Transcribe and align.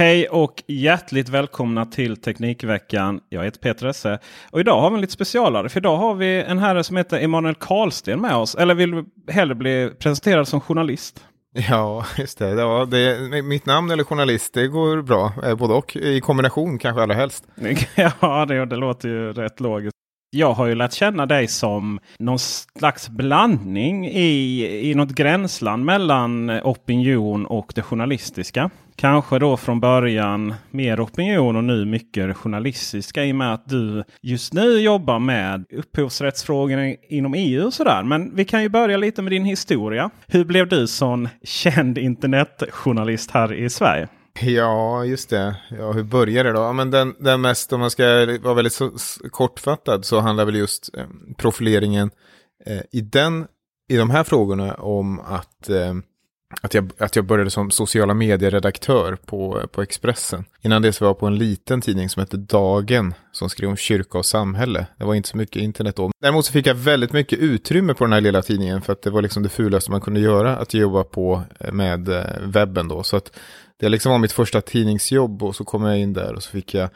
Hej 0.00 0.28
och 0.28 0.62
hjärtligt 0.66 1.28
välkomna 1.28 1.86
till 1.86 2.16
Teknikveckan. 2.16 3.20
Jag 3.28 3.44
heter 3.44 3.58
Peter 3.58 3.86
Esse. 3.86 4.18
Och 4.50 4.60
idag 4.60 4.80
har 4.80 4.90
vi 4.90 4.94
en 4.94 5.00
lite 5.00 5.12
specialare. 5.12 5.68
För 5.68 5.80
idag 5.80 5.96
har 5.96 6.14
vi 6.14 6.42
en 6.42 6.58
herre 6.58 6.84
som 6.84 6.96
heter 6.96 7.20
Emanuel 7.20 7.54
Karlsten 7.54 8.20
med 8.20 8.36
oss. 8.36 8.54
Eller 8.54 8.74
vill 8.74 9.04
hellre 9.28 9.54
bli 9.54 9.90
presenterad 9.98 10.48
som 10.48 10.60
journalist? 10.60 11.24
Ja, 11.52 12.04
just 12.18 12.38
det. 12.38 12.48
Ja, 12.48 12.84
det. 12.90 13.42
Mitt 13.42 13.66
namn 13.66 13.90
eller 13.90 14.04
journalist, 14.04 14.54
det 14.54 14.68
går 14.68 15.02
bra. 15.02 15.32
Eh, 15.44 15.54
både 15.54 15.74
och. 15.74 15.96
I 15.96 16.20
kombination 16.20 16.78
kanske 16.78 17.02
allra 17.02 17.14
helst. 17.14 17.44
ja, 18.20 18.46
det, 18.48 18.66
det 18.66 18.76
låter 18.76 19.08
ju 19.08 19.32
rätt 19.32 19.60
logiskt. 19.60 19.96
Jag 20.32 20.52
har 20.52 20.66
ju 20.66 20.74
lärt 20.74 20.92
känna 20.92 21.26
dig 21.26 21.48
som 21.48 22.00
någon 22.18 22.38
slags 22.38 23.08
blandning 23.08 24.06
i, 24.06 24.90
i 24.90 24.94
något 24.94 25.10
gränsland 25.10 25.84
mellan 25.84 26.50
opinion 26.50 27.46
och 27.46 27.72
det 27.74 27.82
journalistiska. 27.82 28.70
Kanske 28.96 29.38
då 29.38 29.56
från 29.56 29.80
början 29.80 30.54
mer 30.70 31.04
opinion 31.04 31.56
och 31.56 31.64
nu 31.64 31.84
mycket 31.84 32.36
journalistiska 32.36 33.24
i 33.24 33.32
och 33.32 33.36
med 33.36 33.54
att 33.54 33.68
du 33.68 34.04
just 34.22 34.52
nu 34.52 34.80
jobbar 34.80 35.18
med 35.18 35.64
upphovsrättsfrågorna 35.72 36.94
inom 37.08 37.34
EU 37.34 37.66
och 37.66 37.74
sådär. 37.74 38.02
Men 38.02 38.36
vi 38.36 38.44
kan 38.44 38.62
ju 38.62 38.68
börja 38.68 38.96
lite 38.96 39.22
med 39.22 39.32
din 39.32 39.44
historia. 39.44 40.10
Hur 40.26 40.44
blev 40.44 40.68
du 40.68 40.86
sån 40.86 41.28
känd 41.44 41.98
internetjournalist 41.98 43.30
här 43.30 43.52
i 43.52 43.70
Sverige? 43.70 44.08
Ja, 44.40 45.04
just 45.04 45.30
det. 45.30 45.56
Ja, 45.78 45.92
hur 45.92 46.02
började 46.02 46.48
det 46.48 46.52
då? 46.52 46.60
Ja, 46.60 46.72
men 46.72 46.90
den, 46.90 47.14
den 47.18 47.40
mest, 47.40 47.72
om 47.72 47.80
man 47.80 47.90
ska 47.90 48.04
vara 48.42 48.54
väldigt 48.54 48.72
så, 48.72 48.90
kortfattad, 49.30 50.04
så 50.04 50.20
handlar 50.20 50.44
väl 50.44 50.56
just 50.56 50.90
eh, 50.96 51.04
profileringen 51.36 52.10
eh, 52.66 52.80
i, 52.92 53.00
den, 53.00 53.46
i 53.88 53.96
de 53.96 54.10
här 54.10 54.24
frågorna 54.24 54.74
om 54.74 55.20
att, 55.20 55.68
eh, 55.68 55.94
att, 56.60 56.74
jag, 56.74 56.92
att 56.98 57.16
jag 57.16 57.24
började 57.24 57.50
som 57.50 57.70
sociala 57.70 58.14
medieredaktör 58.14 59.16
på, 59.26 59.62
på 59.72 59.82
Expressen. 59.82 60.44
Innan 60.62 60.82
det 60.82 60.92
så 60.92 61.04
var 61.04 61.08
jag 61.08 61.18
på 61.18 61.26
en 61.26 61.38
liten 61.38 61.80
tidning 61.80 62.08
som 62.08 62.20
hette 62.20 62.36
Dagen, 62.36 63.14
som 63.32 63.50
skrev 63.50 63.70
om 63.70 63.76
kyrka 63.76 64.18
och 64.18 64.26
samhälle. 64.26 64.86
Det 64.98 65.04
var 65.04 65.14
inte 65.14 65.28
så 65.28 65.36
mycket 65.36 65.62
internet 65.62 65.96
då. 65.96 66.10
Däremot 66.20 66.44
så 66.44 66.52
fick 66.52 66.66
jag 66.66 66.74
väldigt 66.74 67.12
mycket 67.12 67.38
utrymme 67.38 67.94
på 67.94 68.04
den 68.04 68.12
här 68.12 68.20
lilla 68.20 68.42
tidningen, 68.42 68.82
för 68.82 68.92
att 68.92 69.02
det 69.02 69.10
var 69.10 69.22
liksom 69.22 69.42
det 69.42 69.48
fulaste 69.48 69.90
man 69.90 70.00
kunde 70.00 70.20
göra, 70.20 70.56
att 70.56 70.74
jobba 70.74 71.04
på 71.04 71.42
eh, 71.60 71.72
med 71.72 72.08
eh, 72.08 72.24
webben 72.40 72.88
då. 72.88 73.02
Så 73.02 73.16
att 73.16 73.32
det 73.80 73.88
liksom 73.88 74.12
var 74.12 74.18
mitt 74.18 74.32
första 74.32 74.60
tidningsjobb 74.60 75.42
och 75.42 75.56
så 75.56 75.64
kom 75.64 75.84
jag 75.84 75.98
in 75.98 76.12
där 76.12 76.34
och 76.34 76.42
så 76.42 76.50
fick 76.50 76.74
jag 76.74 76.90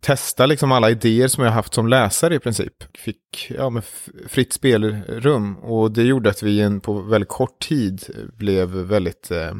testa 0.00 0.46
liksom 0.46 0.72
alla 0.72 0.90
idéer 0.90 1.28
som 1.28 1.44
jag 1.44 1.50
haft 1.50 1.74
som 1.74 1.88
läsare 1.88 2.34
i 2.34 2.38
princip. 2.38 2.72
Fick 2.98 3.52
ja, 3.58 3.70
med 3.70 3.82
fritt 4.28 4.52
spelrum 4.52 5.56
och 5.56 5.92
det 5.92 6.02
gjorde 6.02 6.30
att 6.30 6.42
vi 6.42 6.80
på 6.82 6.92
väldigt 6.92 7.28
kort 7.28 7.58
tid 7.58 8.04
blev 8.36 8.68
väldigt 8.68 9.30
eh, 9.30 9.54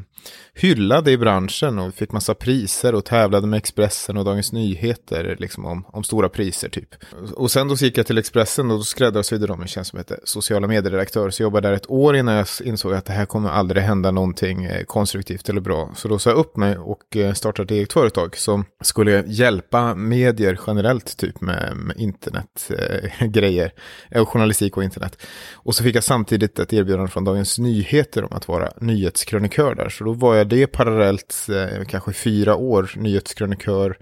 hyllade 0.54 1.10
i 1.10 1.18
branschen 1.18 1.78
och 1.78 1.94
fick 1.94 2.12
massa 2.12 2.34
priser 2.34 2.94
och 2.94 3.04
tävlade 3.04 3.46
med 3.46 3.56
Expressen 3.56 4.16
och 4.16 4.24
Dagens 4.24 4.52
Nyheter 4.52 5.36
liksom 5.38 5.64
om, 5.64 5.84
om 5.88 6.04
stora 6.04 6.28
priser 6.28 6.68
typ. 6.68 6.94
Och 7.34 7.50
sen 7.50 7.68
då 7.68 7.76
så 7.76 7.84
gick 7.84 7.98
jag 7.98 8.06
till 8.06 8.18
Expressen 8.18 8.70
och 8.70 8.76
då 8.76 8.82
skräddarsydde 8.84 9.46
de 9.46 9.60
en 9.60 9.68
tjänst 9.68 9.90
som 9.90 9.98
heter 9.98 10.20
sociala 10.24 10.66
medieredaktör. 10.66 11.30
Så 11.30 11.42
jag 11.42 11.46
jobbade 11.46 11.68
där 11.68 11.74
ett 11.74 11.90
år 11.90 12.16
innan 12.16 12.34
jag 12.34 12.46
insåg 12.64 12.94
att 12.94 13.04
det 13.04 13.12
här 13.12 13.26
kommer 13.26 13.50
aldrig 13.50 13.82
hända 13.82 14.10
någonting 14.10 14.64
eh, 14.64 14.84
konstruktivt 14.84 15.48
eller 15.48 15.60
bra. 15.60 15.90
Så 15.96 16.08
då 16.08 16.18
sa 16.18 16.30
jag 16.30 16.38
upp 16.38 16.56
mig 16.56 16.65
och 16.74 17.16
eh, 17.16 17.32
startade 17.32 17.64
ett 17.64 17.70
eget 17.70 17.92
företag 17.92 18.36
som 18.36 18.64
skulle 18.80 19.24
hjälpa 19.26 19.94
medier 19.94 20.60
generellt 20.66 21.16
typ 21.16 21.40
med, 21.40 21.76
med 21.76 21.96
internetgrejer. 21.96 23.72
Eh, 24.10 24.18
eh 24.20 24.26
journalistik 24.26 24.76
och 24.76 24.84
internet. 24.84 25.22
Och 25.54 25.74
så 25.74 25.82
fick 25.82 25.96
jag 25.96 26.04
samtidigt 26.04 26.58
ett 26.58 26.72
erbjudande 26.72 27.10
från 27.10 27.24
Dagens 27.24 27.58
Nyheter 27.58 28.24
om 28.24 28.36
att 28.36 28.48
vara 28.48 28.72
nyhetskrönikör 28.80 29.74
där. 29.74 29.88
Så 29.88 30.04
då 30.04 30.12
var 30.12 30.34
jag 30.34 30.48
det 30.48 30.66
parallellt, 30.66 31.46
eh, 31.48 31.84
kanske 31.84 32.12
fyra 32.12 32.56
år, 32.56 32.90
nyhetskrönikör 32.96 33.96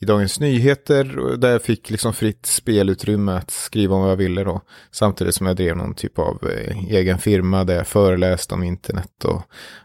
i 0.00 0.04
Dagens 0.04 0.40
Nyheter. 0.40 1.36
Där 1.36 1.50
jag 1.50 1.62
fick 1.62 1.90
liksom 1.90 2.12
fritt 2.12 2.46
spelutrymme 2.46 3.32
att 3.32 3.50
skriva 3.50 3.94
om 3.94 4.02
vad 4.02 4.10
jag 4.10 4.16
ville 4.16 4.44
då. 4.44 4.60
Samtidigt 4.90 5.34
som 5.34 5.46
jag 5.46 5.56
drev 5.56 5.76
någon 5.76 5.94
typ 5.94 6.18
av 6.18 6.38
eh, 6.50 6.78
egen 6.88 7.18
firma 7.18 7.64
där 7.64 7.74
jag 7.74 7.86
föreläste 7.86 8.54
om 8.54 8.62
internet 8.62 9.24
och 9.24 9.42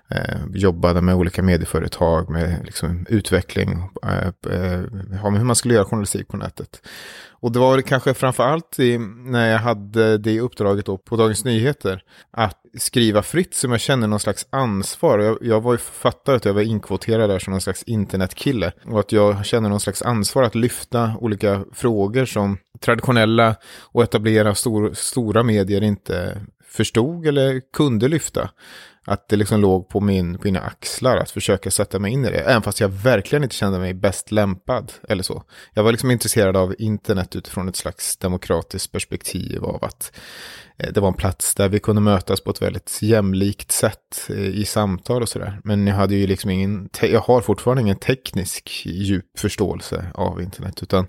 Eh, 0.10 0.40
jobbade 0.54 1.02
med 1.02 1.16
olika 1.16 1.44
medieföretag 1.44 2.30
med 2.30 2.60
liksom, 2.66 3.06
utveckling. 3.10 3.90
Eh, 4.04 4.28
eh, 4.54 4.82
hur 5.22 5.44
man 5.44 5.56
skulle 5.56 5.74
göra 5.74 5.86
journalistik 5.86 6.28
på 6.28 6.38
nätet. 6.38 6.82
Och 7.30 7.52
det 7.52 7.60
var 7.60 7.82
kanske 7.82 8.14
framförallt 8.14 8.80
i, 8.80 8.98
när 9.26 9.52
jag 9.52 9.60
hade 9.60 10.18
det 10.18 10.40
uppdraget 10.40 10.86
då 10.86 10.98
på 10.98 11.16
Dagens 11.16 11.46
Nyheter. 11.46 12.02
Att 12.32 12.58
skriva 12.78 13.24
fritt 13.24 13.56
som 13.56 13.72
jag 13.72 13.80
känner 13.80 14.08
någon 14.08 14.20
slags 14.20 14.48
ansvar. 14.50 15.20
Jag, 15.20 15.38
jag 15.42 15.62
var 15.62 15.72
ju 15.72 15.78
författare 15.78 16.36
att 16.36 16.46
jag 16.46 16.54
var 16.54 16.62
inkvoterad 16.62 17.30
där 17.30 17.40
som 17.40 17.52
någon 17.52 17.62
slags 17.62 17.84
internetkille. 17.84 18.72
Och 18.86 19.00
att 19.00 19.12
jag 19.12 19.46
känner 19.46 19.70
någon 19.70 19.80
slags 19.80 20.02
ansvar 20.02 20.44
att 20.44 20.56
lyfta 20.56 21.14
olika 21.20 21.64
frågor 21.74 22.26
som 22.26 22.58
traditionella 22.80 23.56
och 23.82 24.04
etablera 24.04 24.56
stor, 24.56 24.94
stora 24.94 25.44
medier 25.44 25.84
inte 25.84 26.42
förstod 26.68 27.28
eller 27.28 27.62
kunde 27.74 28.08
lyfta 28.08 28.50
att 29.06 29.28
det 29.30 29.36
liksom 29.36 29.60
låg 29.60 29.90
på, 29.90 30.00
min, 30.00 30.38
på 30.38 30.42
mina 30.44 30.60
axlar 30.60 31.18
att 31.18 31.32
försöka 31.32 31.72
sätta 31.72 32.00
mig 32.00 32.12
in 32.12 32.26
i 32.26 32.30
det. 32.30 32.40
Även 32.40 32.62
fast 32.62 32.80
jag 32.80 32.90
verkligen 32.90 33.44
inte 33.44 33.56
kände 33.56 33.80
mig 33.80 33.94
bäst 33.94 34.32
lämpad 34.32 34.92
eller 35.10 35.24
så. 35.24 35.44
Jag 35.74 35.84
var 35.84 35.92
liksom 35.92 36.12
intresserad 36.12 36.58
av 36.58 36.76
internet 36.80 37.36
utifrån 37.36 37.70
ett 37.70 37.76
slags 37.76 38.18
demokratiskt 38.18 38.92
perspektiv 38.92 39.64
av 39.64 39.84
att 39.84 40.12
Eh, 40.78 40.92
det 40.94 41.00
var 41.00 41.08
en 41.08 41.14
plats 41.14 41.56
där 41.56 41.70
vi 41.70 41.80
kunde 41.80 42.02
mötas 42.02 42.42
på 42.42 42.52
ett 42.52 42.62
väldigt 42.62 43.00
jämlikt 43.02 43.72
sätt 43.72 44.30
eh, 44.30 44.46
i 44.46 44.66
samtal 44.66 45.22
och 45.22 45.30
sådär. 45.30 45.60
Men 45.64 45.88
jag 45.88 45.96
hade 45.96 46.16
ju 46.16 46.28
liksom 46.28 46.50
ingen, 46.50 46.90
jag 47.02 47.20
har 47.20 47.42
fortfarande 47.42 47.82
ingen 47.82 47.96
teknisk 47.96 48.82
djup 48.86 49.40
förståelse 49.40 50.06
av 50.14 50.42
internet. 50.42 50.84
Utan 50.84 51.08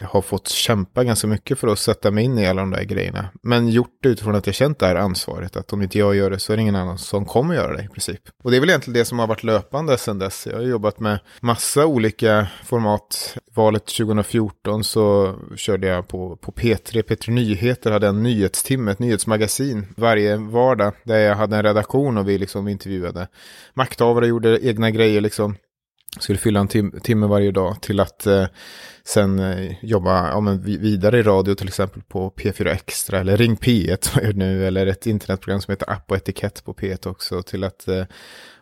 jag 0.00 0.08
har 0.08 0.22
fått 0.22 0.48
kämpa 0.48 1.04
ganska 1.04 1.26
mycket 1.26 1.58
för 1.58 1.68
att 1.68 1.78
sätta 1.78 2.10
mig 2.10 2.24
in 2.24 2.38
i 2.38 2.46
alla 2.46 2.62
de 2.62 2.70
där 2.70 2.84
grejerna. 2.84 3.28
Men 3.42 3.68
gjort 3.68 3.98
det 4.02 4.08
utifrån 4.08 4.34
att 4.34 4.46
jag 4.46 4.54
känt 4.54 4.78
det 4.78 4.86
här 4.86 4.96
ansvaret. 4.96 5.56
Att 5.56 5.72
om 5.72 5.82
inte 5.82 5.98
jag 5.98 6.14
gör 6.14 6.30
det 6.30 6.38
så 6.38 6.52
är 6.52 6.56
det 6.56 6.62
ingen 6.62 6.76
annan 6.76 6.98
som 6.98 7.24
kommer 7.24 7.54
göra 7.54 7.76
det 7.76 7.84
i 7.84 7.88
princip. 7.88 8.20
Och 8.44 8.50
det 8.50 8.56
är 8.56 8.60
väl 8.60 8.70
egentligen 8.70 8.98
det 8.98 9.04
som 9.04 9.18
har 9.18 9.26
varit 9.26 9.44
löpande 9.44 9.98
sedan 9.98 10.18
dess. 10.18 10.46
Jag 10.46 10.56
har 10.56 10.62
jobbat 10.62 11.00
med 11.00 11.18
massa 11.40 11.86
olika 11.86 12.46
format. 12.64 13.36
Valet 13.54 13.86
2014 13.86 14.84
så 14.84 15.34
körde 15.56 15.86
jag 15.86 16.08
på, 16.08 16.36
på 16.36 16.52
P3, 16.52 17.02
P3 17.02 17.30
Nyheter 17.30 17.90
hade 17.90 18.08
en 18.08 18.22
nyhetstimme 18.22 18.91
ett 18.92 18.98
nyhetsmagasin 18.98 19.86
varje 19.96 20.36
vardag. 20.36 20.92
Där 21.04 21.18
jag 21.18 21.36
hade 21.36 21.56
en 21.56 21.62
redaktion 21.62 22.18
och 22.18 22.28
vi 22.28 22.38
liksom 22.38 22.68
intervjuade 22.68 23.28
makthavare, 23.74 24.26
gjorde 24.26 24.66
egna 24.66 24.90
grejer 24.90 25.20
liksom. 25.20 25.56
Skulle 26.20 26.38
fylla 26.38 26.60
en 26.60 26.68
tim 26.68 27.00
timme 27.02 27.26
varje 27.26 27.50
dag 27.50 27.82
till 27.82 28.00
att 28.00 28.26
eh, 28.26 28.46
sen 29.04 29.38
eh, 29.38 29.84
jobba 29.84 30.28
ja, 30.28 30.40
men 30.40 30.62
vidare 30.62 31.18
i 31.18 31.22
radio 31.22 31.54
till 31.54 31.68
exempel 31.68 32.02
på 32.02 32.30
P4 32.30 32.66
Extra 32.66 33.18
eller 33.18 33.36
Ring 33.36 33.56
P1 33.56 34.32
nu 34.34 34.66
eller 34.66 34.86
ett 34.86 35.06
internetprogram 35.06 35.60
som 35.60 35.72
heter 35.72 35.90
App 35.90 36.10
och 36.10 36.16
etikett 36.16 36.64
på 36.64 36.74
P1 36.74 37.08
också 37.08 37.42
till 37.42 37.64
att 37.64 37.88
eh, 37.88 38.04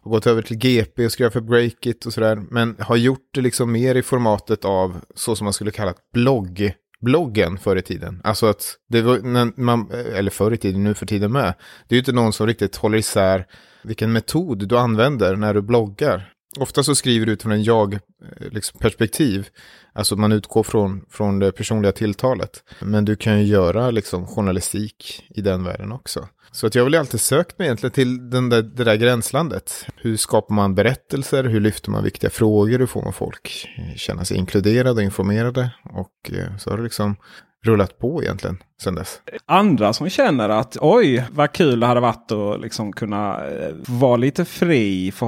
ha 0.03 0.11
gått 0.11 0.27
över 0.27 0.43
till 0.43 0.57
GP 0.57 1.05
och 1.05 1.13
skriva 1.13 1.31
för 1.31 1.41
Breakit 1.41 2.07
och 2.07 2.13
sådär. 2.13 2.43
Men 2.51 2.77
har 2.79 2.97
gjort 2.97 3.29
det 3.35 3.41
liksom 3.41 3.73
mer 3.73 3.95
i 3.95 4.03
formatet 4.03 4.65
av 4.65 5.01
så 5.15 5.37
som 5.37 5.45
man 5.45 5.53
skulle 5.53 5.71
kalla 5.71 5.95
blogg 6.13 6.73
bloggen 7.01 7.59
förr 7.59 7.77
i 7.77 7.83
tiden. 7.83 8.21
Alltså 8.25 8.47
att 8.47 8.77
det 8.89 9.03
var, 9.03 9.19
när 9.19 9.61
man, 9.61 9.91
eller 9.91 10.31
förr 10.31 10.53
i 10.53 10.57
tiden, 10.57 10.85
nu 10.85 10.95
för 10.95 11.07
tiden 11.07 11.33
med. 11.33 11.55
Det 11.89 11.95
är 11.95 11.97
ju 11.97 11.99
inte 11.99 12.13
någon 12.13 12.33
som 12.33 12.47
riktigt 12.47 12.77
håller 12.77 12.99
isär 12.99 13.47
vilken 13.83 14.13
metod 14.13 14.69
du 14.69 14.79
använder 14.79 15.37
när 15.37 15.55
du 15.55 15.63
bloggar. 15.63 16.33
Ofta 16.59 16.83
så 16.83 16.95
skriver 16.95 17.27
du 17.27 17.33
utifrån 17.33 17.53
en 17.53 17.63
jag-perspektiv. 17.63 19.39
Eh, 19.39 19.45
liksom, 19.45 19.55
alltså 19.93 20.17
man 20.17 20.33
utgår 20.33 20.63
från, 20.63 21.05
från 21.11 21.39
det 21.39 21.53
personliga 21.53 21.93
tilltalet. 21.93 22.65
Men 22.81 23.05
du 23.05 23.17
kan 23.17 23.39
ju 23.39 23.47
göra 23.47 23.91
liksom 23.91 24.27
journalistik 24.27 25.25
i 25.29 25.41
den 25.41 25.65
världen 25.65 25.93
också. 25.93 26.29
Så 26.53 26.67
att 26.67 26.75
jag 26.75 26.83
har 26.83 26.91
väl 26.91 27.01
alltid 27.01 27.21
sökt 27.21 27.59
mig 27.59 27.67
egentligen 27.67 27.93
till 27.93 28.31
den 28.31 28.49
där, 28.49 28.63
det 28.63 28.85
där 28.85 28.97
gränslandet. 28.97 29.87
Hur 29.97 30.17
skapar 30.17 30.55
man 30.55 30.75
berättelser? 30.75 31.45
Hur 31.45 31.61
lyfter 31.61 31.91
man 31.91 32.05
viktiga 32.05 32.31
frågor? 32.31 32.79
Hur 32.79 32.87
får 32.87 33.03
man 33.03 33.13
folk 33.13 33.69
eh, 33.79 33.97
känna 33.97 34.25
sig 34.25 34.37
inkluderade 34.37 34.91
och 34.91 35.03
informerade? 35.03 35.71
Och 35.85 36.31
eh, 36.33 36.57
så 36.57 36.71
har 36.71 36.77
det 36.77 36.83
liksom 36.83 37.17
rullat 37.65 37.99
på 37.99 38.23
egentligen 38.23 38.63
sen 38.83 38.95
dess. 38.95 39.21
Andra 39.47 39.93
som 39.93 40.09
känner 40.09 40.49
att 40.49 40.77
oj 40.81 41.25
vad 41.31 41.53
kul 41.53 41.81
det 41.81 41.87
hade 41.87 42.01
varit 42.01 42.33
att 42.33 42.61
liksom 42.61 42.93
kunna 42.93 43.49
eh, 43.49 43.75
vara 43.89 44.17
lite 44.17 44.45
fri, 44.45 45.13
få 45.13 45.27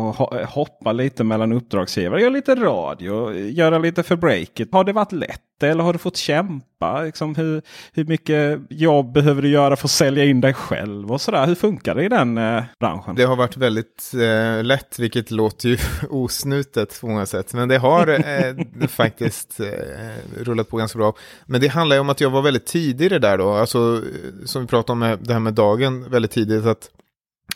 hoppa 0.48 0.92
lite 0.92 1.24
mellan 1.24 1.52
uppdragsgivare, 1.52 2.20
göra 2.20 2.30
lite 2.30 2.54
radio, 2.54 3.34
göra 3.34 3.78
lite 3.78 4.02
för 4.02 4.16
breaket. 4.16 4.68
Har 4.72 4.84
det 4.84 4.92
varit 4.92 5.12
lätt 5.12 5.40
eller 5.70 5.84
har 5.84 5.92
du 5.92 5.98
fått 5.98 6.16
kämpa? 6.16 7.02
Liksom 7.02 7.34
hur, 7.34 7.62
hur 7.92 8.04
mycket 8.04 8.60
jobb 8.70 9.12
behöver 9.12 9.42
du 9.42 9.48
göra 9.48 9.76
för 9.76 9.86
att 9.86 9.90
sälja 9.90 10.24
in 10.24 10.40
dig 10.40 10.54
själv 10.54 11.12
och 11.12 11.20
sådär? 11.20 11.46
Hur 11.46 11.54
funkar 11.54 11.94
det 11.94 12.04
i 12.04 12.08
den 12.08 12.38
eh, 12.38 12.62
branschen? 12.80 13.14
Det 13.14 13.24
har 13.24 13.36
varit 13.36 13.56
väldigt 13.56 14.12
eh, 14.14 14.64
lätt, 14.64 14.98
vilket 14.98 15.30
låter 15.30 15.68
ju 15.68 15.78
osnutet 16.10 17.00
på 17.00 17.06
många 17.06 17.26
sätt. 17.26 17.54
Men 17.54 17.68
det 17.68 17.78
har 17.78 18.08
eh, 18.08 18.88
faktiskt 18.88 19.60
eh, 19.60 19.66
rullat 20.40 20.68
på 20.68 20.76
ganska 20.76 20.98
bra. 20.98 21.14
Men 21.46 21.60
det 21.60 21.68
handlar 21.68 21.96
ju 21.96 22.00
om 22.00 22.10
att 22.10 22.20
jag 22.20 22.30
var 22.30 22.42
väldigt 22.42 22.66
tidig 22.66 23.04
i 23.04 23.08
det 23.08 23.18
där 23.18 23.38
då. 23.38 23.52
Alltså, 23.52 24.02
som 24.44 24.62
vi 24.62 24.68
pratade 24.68 24.92
om 24.92 24.98
med, 24.98 25.18
det 25.22 25.32
här 25.32 25.40
med 25.40 25.54
dagen 25.54 26.10
väldigt 26.10 26.30
tidigt. 26.30 26.66
att 26.66 26.88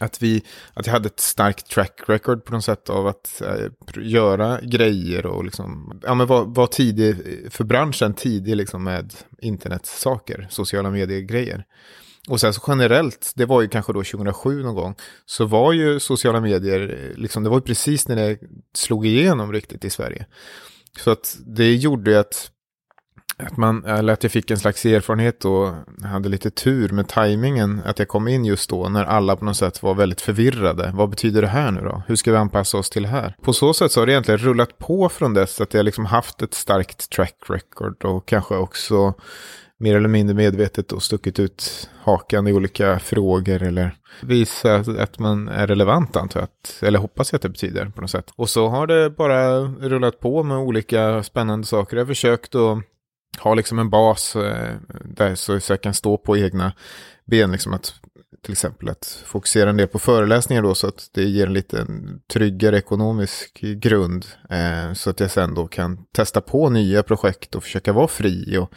att, 0.01 0.23
vi, 0.23 0.43
att 0.75 0.87
jag 0.87 0.93
hade 0.93 1.07
ett 1.07 1.21
starkt 1.21 1.71
track 1.71 2.01
record 2.07 2.45
på 2.45 2.53
något 2.53 2.65
sätt 2.65 2.91
av 2.91 3.07
att 3.07 3.43
äh, 3.43 3.67
göra 3.97 4.61
grejer 4.61 5.27
och 5.27 5.45
liksom, 5.45 6.01
ja 6.05 6.15
men 6.15 6.27
vara 6.27 6.45
var 6.45 6.67
tidig 6.67 7.17
för 7.51 7.65
branschen, 7.65 8.15
tidig 8.15 8.57
liksom 8.57 8.85
med 8.85 9.15
internetsaker, 9.39 10.47
sociala 10.51 10.91
medier-grejer. 10.91 11.65
Och 12.29 12.41
sen 12.41 12.55
så 12.55 12.61
generellt, 12.69 13.33
det 13.35 13.45
var 13.45 13.63
ju 13.63 13.69
kanske 13.69 13.93
då 13.93 14.03
2007 14.05 14.63
någon 14.63 14.75
gång, 14.75 14.95
så 15.27 15.45
var 15.45 15.73
ju 15.73 16.01
sociala 16.01 16.41
medier, 16.41 16.81
eh, 16.81 17.19
liksom, 17.21 17.45
det 17.45 17.51
var 17.51 17.57
ju 17.57 17.63
precis 17.63 18.09
när 18.09 18.17
det 18.17 18.39
slog 18.75 19.07
igenom 19.07 19.53
riktigt 19.53 19.85
i 19.85 19.91
Sverige. 19.91 20.27
Så 20.99 21.11
att 21.11 21.37
det 21.47 21.75
gjorde 21.75 22.11
ju 22.11 22.17
att 22.17 22.51
att, 23.39 23.57
man, 23.57 23.85
eller 23.85 24.13
att 24.13 24.23
jag 24.23 24.33
fick 24.33 24.51
en 24.51 24.59
slags 24.59 24.87
erfarenhet 24.87 25.45
och 25.45 25.73
hade 26.05 26.29
lite 26.29 26.51
tur 26.51 26.89
med 26.89 27.09
tajmingen. 27.09 27.83
Att 27.85 27.99
jag 27.99 28.09
kom 28.09 28.29
in 28.29 28.45
just 28.45 28.71
då 28.71 28.89
när 28.89 29.05
alla 29.05 29.37
på 29.37 29.45
något 29.45 29.57
sätt 29.57 29.83
var 29.83 29.95
väldigt 29.95 30.21
förvirrade. 30.21 30.93
Vad 30.95 31.11
betyder 31.11 31.43
det 31.43 31.49
här 31.49 31.71
nu 31.71 31.81
då? 31.81 32.03
Hur 32.07 32.17
ska 32.17 32.31
vi 32.31 32.37
anpassa 32.37 32.79
oss 32.79 32.91
till 32.91 33.03
det 33.03 33.09
här? 33.09 33.37
På 33.43 33.53
så 33.53 33.75
sätt 33.75 33.93
så 33.93 34.01
har 34.01 34.07
det 34.07 34.13
egentligen 34.13 34.39
rullat 34.39 34.79
på 34.79 35.09
från 35.09 35.35
dess 35.35 35.61
att 35.61 35.75
jag 35.75 35.85
liksom 35.85 36.07
haft 36.07 36.43
ett 36.43 36.55
starkt 36.55 37.11
track 37.11 37.37
record 37.49 38.05
och 38.05 38.29
kanske 38.29 38.57
också 38.57 39.15
mer 39.79 39.97
eller 39.97 40.09
mindre 40.09 40.35
medvetet 40.35 40.93
och 40.93 41.03
stuckit 41.03 41.39
ut 41.39 41.89
hakan 42.03 42.47
i 42.47 42.53
olika 42.53 42.99
frågor 42.99 43.63
eller 43.63 43.97
visat 44.23 44.89
att 44.89 45.19
man 45.19 45.49
är 45.49 45.67
relevant 45.67 46.17
antar 46.17 46.41
jag. 46.41 46.49
eller 46.89 46.99
hoppas 46.99 47.33
jag 47.33 47.37
att 47.37 47.43
det 47.43 47.49
betyder 47.49 47.87
på 47.87 48.01
något 48.01 48.11
sätt. 48.11 48.33
Och 48.37 48.49
så 48.49 48.69
har 48.69 48.87
det 48.87 49.11
bara 49.11 49.59
rullat 49.61 50.21
på 50.21 50.43
med 50.43 50.59
olika 50.59 51.23
spännande 51.23 51.67
saker. 51.67 51.97
Jag 51.97 52.05
har 52.05 52.09
försökt 52.09 52.55
att 52.55 52.79
ha 53.39 53.55
liksom 53.55 53.79
en 53.79 53.91
bas 53.91 54.37
eh, 54.37 54.77
där 55.05 55.35
så, 55.35 55.61
så 55.61 55.73
jag 55.73 55.83
kan 55.83 55.95
stå 55.95 56.19
på 56.19 56.37
egna 56.37 56.73
ben. 57.27 57.53
Liksom 57.53 57.75
att, 57.75 57.95
till 58.43 58.53
exempel 58.53 58.89
att 58.89 59.23
fokusera 59.25 59.71
en 59.71 59.77
del 59.77 59.89
på 59.89 59.99
föreläsningar 59.99 60.63
då 60.63 60.75
så 60.75 60.87
att 60.87 61.11
det 61.15 61.25
ger 61.25 61.47
en 61.47 61.53
lite 61.53 61.87
tryggare 62.33 62.79
ekonomisk 62.79 63.61
grund. 63.61 64.27
Eh, 64.51 64.93
så 64.93 65.11
att 65.11 65.21
jag 65.21 65.31
sen 65.31 65.55
då 65.55 65.67
kan 65.67 66.05
testa 66.13 66.41
på 66.41 66.71
nya 66.71 67.03
projekt 67.03 67.55
och 67.55 67.63
försöka 67.63 67.93
vara 67.93 68.09
fri 68.09 68.59
och 68.59 68.73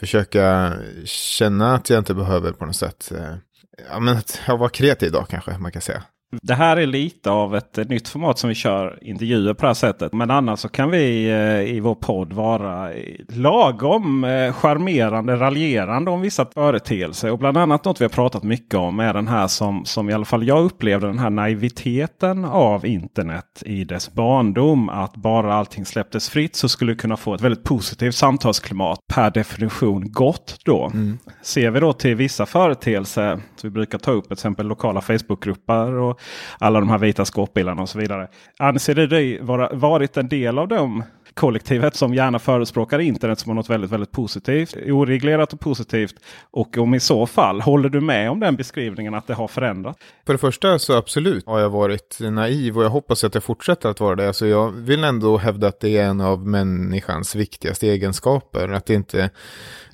försöka 0.00 0.74
känna 1.04 1.74
att 1.74 1.90
jag 1.90 1.98
inte 1.98 2.14
behöver 2.14 2.52
på 2.52 2.66
något 2.66 2.76
sätt 2.76 3.12
eh, 3.12 3.34
ja, 3.90 4.00
men 4.00 4.16
att 4.16 4.40
vara 4.48 4.68
kreativ 4.68 5.08
idag 5.08 5.26
kanske 5.28 5.58
man 5.58 5.72
kan 5.72 5.82
säga. 5.82 6.02
Det 6.42 6.54
här 6.54 6.76
är 6.76 6.86
lite 6.86 7.30
av 7.30 7.56
ett 7.56 7.88
nytt 7.88 8.08
format 8.08 8.38
som 8.38 8.48
vi 8.48 8.54
kör 8.54 8.98
intervjuer 9.02 9.54
på 9.54 9.62
det 9.62 9.66
här 9.66 9.74
sättet. 9.74 10.12
Men 10.12 10.30
annars 10.30 10.58
så 10.58 10.68
kan 10.68 10.90
vi 10.90 11.30
eh, 11.30 11.76
i 11.76 11.80
vår 11.80 11.94
podd 11.94 12.32
vara 12.32 12.90
lagom 13.28 14.24
eh, 14.24 14.52
charmerande, 14.52 15.36
raljerande 15.36 16.10
om 16.10 16.20
vissa 16.20 16.46
företeelser. 16.54 17.30
Och 17.30 17.38
bland 17.38 17.56
annat 17.56 17.84
något 17.84 18.00
vi 18.00 18.04
har 18.04 18.10
pratat 18.10 18.42
mycket 18.42 18.74
om 18.74 19.00
är 19.00 19.14
den 19.14 19.28
här 19.28 19.46
som, 19.46 19.84
som 19.84 20.10
i 20.10 20.12
alla 20.12 20.24
fall 20.24 20.46
jag 20.46 20.64
upplevde 20.64 21.06
den 21.06 21.18
här 21.18 21.30
naiviteten 21.30 22.44
av 22.44 22.86
internet 22.86 23.62
i 23.66 23.84
dess 23.84 24.12
barndom. 24.12 24.88
Att 24.88 25.16
bara 25.16 25.54
allting 25.54 25.84
släpptes 25.84 26.28
fritt 26.30 26.56
så 26.56 26.68
skulle 26.68 26.92
vi 26.92 26.98
kunna 26.98 27.16
få 27.16 27.34
ett 27.34 27.40
väldigt 27.40 27.64
positivt 27.64 28.14
samtalsklimat. 28.14 28.98
Per 29.12 29.30
definition 29.30 30.12
gott 30.12 30.56
då. 30.64 30.86
Mm. 30.86 31.18
Ser 31.42 31.70
vi 31.70 31.80
då 31.80 31.92
till 31.92 32.14
vissa 32.14 32.46
företeelser. 32.46 33.40
Vi 33.62 33.70
brukar 33.70 33.98
ta 33.98 34.10
upp 34.10 34.24
till 34.24 34.32
exempel 34.32 34.66
lokala 34.66 35.00
Facebookgrupper. 35.00 35.92
Och 35.92 36.19
alla 36.58 36.80
de 36.80 36.88
här 36.88 36.98
vita 36.98 37.24
skåpbilarna 37.24 37.82
och 37.82 37.88
så 37.88 37.98
vidare. 37.98 38.28
Anser 38.58 38.94
du 38.94 39.06
dig 39.06 39.42
vara, 39.42 39.68
varit 39.72 40.16
en 40.16 40.28
del 40.28 40.58
av 40.58 40.68
dem 40.68 41.02
kollektivet 41.34 41.96
som 41.96 42.14
gärna 42.14 42.38
förespråkar 42.38 42.98
internet 42.98 43.38
som 43.38 43.56
något 43.56 43.70
väldigt, 43.70 43.90
väldigt 43.90 44.12
positivt. 44.12 44.76
Oreglerat 44.86 45.52
och 45.52 45.60
positivt. 45.60 46.14
Och 46.50 46.78
om 46.78 46.94
i 46.94 47.00
så 47.00 47.26
fall, 47.26 47.60
håller 47.60 47.88
du 47.88 48.00
med 48.00 48.30
om 48.30 48.40
den 48.40 48.56
beskrivningen 48.56 49.14
att 49.14 49.26
det 49.26 49.34
har 49.34 49.48
förändrats? 49.48 49.98
För 50.26 50.32
det 50.32 50.38
första 50.38 50.78
så 50.78 50.96
absolut 50.96 51.46
har 51.46 51.60
jag 51.60 51.70
varit 51.70 52.18
naiv 52.20 52.78
och 52.78 52.84
jag 52.84 52.90
hoppas 52.90 53.24
att 53.24 53.34
jag 53.34 53.44
fortsätter 53.44 53.88
att 53.88 54.00
vara 54.00 54.16
det. 54.16 54.26
Alltså 54.26 54.46
jag 54.46 54.70
vill 54.70 55.04
ändå 55.04 55.36
hävda 55.36 55.68
att 55.68 55.80
det 55.80 55.96
är 55.96 56.04
en 56.04 56.20
av 56.20 56.46
människans 56.46 57.34
viktigaste 57.34 57.88
egenskaper. 57.88 58.68
Att 58.68 58.90
inte 58.90 59.30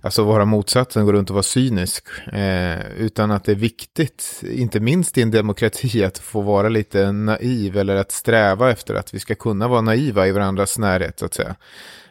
alltså 0.06 0.25
vara 0.25 0.44
motsatsen, 0.44 1.06
gå 1.06 1.12
runt 1.12 1.31
och 1.31 1.35
vara 1.35 1.43
cynisk. 1.43 2.05
Eh, 2.33 2.91
utan 2.97 3.31
att 3.31 3.44
det 3.44 3.53
är 3.53 3.56
viktigt, 3.56 4.43
inte 4.43 4.81
minst 4.81 5.19
i 5.19 5.23
en 5.23 5.31
demokrati, 5.31 6.05
att 6.05 6.19
få 6.19 6.41
vara 6.41 6.69
lite 6.69 7.12
naiv 7.12 7.77
eller 7.77 7.97
att 7.97 8.12
sträva 8.12 8.71
efter 8.71 8.94
att 8.94 9.15
vi 9.15 9.19
ska 9.19 9.35
kunna 9.35 9.69
vara 9.69 9.81
naiva 9.81 10.27
i 10.27 10.33
varandras 10.33 10.79
närhet, 10.79 11.23
så 11.26 11.26
att 11.26 11.34
säga. 11.34 11.56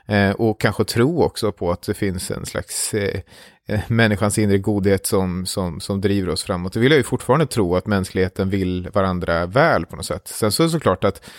Eh, 0.07 0.35
och 0.35 0.61
kanske 0.61 0.83
tro 0.83 1.23
också 1.23 1.51
på 1.51 1.71
att 1.71 1.81
det 1.81 1.93
finns 1.93 2.31
en 2.31 2.45
slags 2.45 2.93
eh, 2.93 3.19
eh, 3.67 3.79
människans 3.87 4.37
inre 4.37 4.57
godhet 4.57 5.05
som, 5.05 5.45
som, 5.45 5.79
som 5.79 6.01
driver 6.01 6.29
oss 6.29 6.43
framåt. 6.43 6.73
Det 6.73 6.79
vill 6.79 6.91
jag 6.91 6.97
ju 6.97 7.03
fortfarande 7.03 7.47
tro 7.47 7.75
att 7.75 7.87
mänskligheten 7.87 8.49
vill 8.49 8.89
varandra 8.93 9.45
väl 9.45 9.85
på 9.85 9.95
något 9.95 10.05
sätt. 10.05 10.27
Sen 10.27 10.51
så 10.51 10.63
är 10.63 10.67
det 10.67 10.71
såklart 10.71 11.03
att 11.03 11.29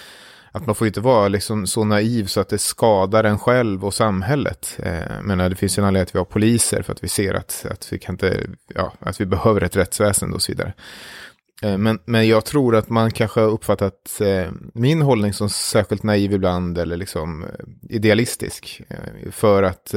att 0.56 0.66
man 0.66 0.74
får 0.74 0.86
inte 0.86 1.00
vara 1.00 1.28
liksom 1.28 1.66
så 1.66 1.84
naiv 1.84 2.26
så 2.26 2.40
att 2.40 2.48
det 2.48 2.58
skadar 2.58 3.24
en 3.24 3.38
själv 3.38 3.84
och 3.84 3.94
samhället. 3.94 4.78
Eh, 4.82 5.22
men 5.22 5.38
det 5.38 5.56
finns 5.56 5.78
en 5.78 5.84
anledning 5.84 6.02
att 6.02 6.14
vi 6.14 6.18
har 6.18 6.24
poliser 6.24 6.82
för 6.82 6.92
att 6.92 7.04
vi 7.04 7.08
ser 7.08 7.34
att, 7.34 7.66
att, 7.70 7.92
vi, 7.92 7.98
kan 7.98 8.14
inte, 8.14 8.46
ja, 8.74 8.92
att 8.98 9.20
vi 9.20 9.26
behöver 9.26 9.60
ett 9.60 9.76
rättsväsende 9.76 10.34
och 10.34 10.42
så 10.42 10.52
vidare. 10.52 10.72
Eh, 11.62 11.78
men, 11.78 11.98
men 12.04 12.28
jag 12.28 12.44
tror 12.44 12.76
att 12.76 12.88
man 12.88 13.10
kanske 13.10 13.40
har 13.40 13.48
uppfattat 13.48 14.20
eh, 14.20 14.50
min 14.74 15.02
hållning 15.02 15.32
som 15.32 15.48
särskilt 15.48 16.02
naiv 16.02 16.32
ibland 16.32 16.78
eller 16.78 16.96
liksom 16.96 17.44
eh, 17.44 17.48
idealistisk. 17.88 18.82
För 19.30 19.62
att 19.62 19.94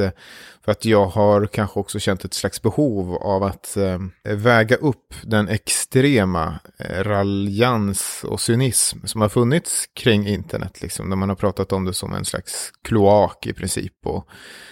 för 0.64 0.72
att 0.72 0.84
jag 0.84 1.06
har 1.06 1.46
kanske 1.46 1.80
också 1.80 1.98
känt 1.98 2.24
ett 2.24 2.34
slags 2.34 2.62
behov 2.62 3.14
av 3.14 3.42
att 3.42 3.76
väga 4.24 4.76
upp 4.76 5.14
den 5.22 5.48
extrema 5.48 6.58
raljans 7.00 8.24
och 8.24 8.40
cynism 8.40 8.98
som 9.06 9.20
har 9.20 9.28
funnits 9.28 9.86
kring 9.94 10.28
internet. 10.28 10.82
Liksom, 10.82 11.10
där 11.10 11.16
man 11.16 11.28
har 11.28 11.36
pratat 11.36 11.72
om 11.72 11.84
det 11.84 11.94
som 11.94 12.14
en 12.14 12.24
slags 12.24 12.72
kloak 12.84 13.46
i 13.46 13.52
princip. 13.52 14.06
Och 14.06 14.28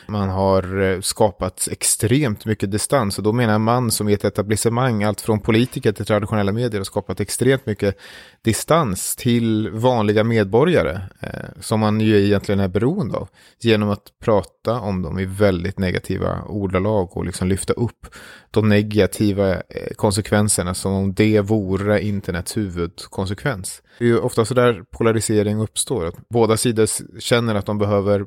man 0.09 0.29
har 0.29 1.01
skapat 1.01 1.69
extremt 1.71 2.45
mycket 2.45 2.71
distans. 2.71 3.19
Och 3.19 3.25
då 3.25 3.33
menar 3.33 3.59
man 3.59 3.91
som 3.91 4.09
i 4.09 4.13
ett 4.13 4.25
etablissemang, 4.25 5.03
allt 5.03 5.21
från 5.21 5.41
politiker 5.41 5.93
till 5.93 6.07
traditionella 6.07 6.53
medier, 6.53 6.78
har 6.79 6.85
skapat 6.85 7.21
extremt 7.21 7.67
mycket 7.67 7.99
distans 8.43 9.17
till 9.17 9.71
vanliga 9.71 10.25
medborgare. 10.25 11.01
Eh, 11.21 11.61
som 11.61 11.81
man 11.81 12.01
ju 12.01 12.25
egentligen 12.25 12.61
är 12.61 12.69
beroende 12.69 13.17
av. 13.17 13.29
Genom 13.61 13.91
att 13.91 14.13
prata 14.23 14.81
om 14.81 15.03
dem 15.03 15.19
i 15.19 15.25
väldigt 15.25 15.79
negativa 15.79 16.43
ordalag 16.43 17.17
och 17.17 17.25
liksom 17.25 17.49
lyfta 17.49 17.73
upp 17.73 18.07
de 18.51 18.69
negativa 18.69 19.55
eh, 19.55 19.95
konsekvenserna 19.97 20.75
som 20.75 20.93
om 20.93 21.15
det 21.15 21.41
vore 21.41 22.03
internets 22.03 22.57
huvudkonsekvens. 22.57 23.83
Det 23.99 24.05
är 24.05 24.09
ju 24.09 24.19
ofta 24.19 24.45
så 24.45 24.55
där 24.55 24.83
polarisering 24.91 25.61
uppstår. 25.61 26.07
Att 26.07 26.29
båda 26.29 26.57
sidor 26.57 26.89
känner 27.21 27.55
att 27.55 27.67
de 27.67 27.79
behöver 27.79 28.27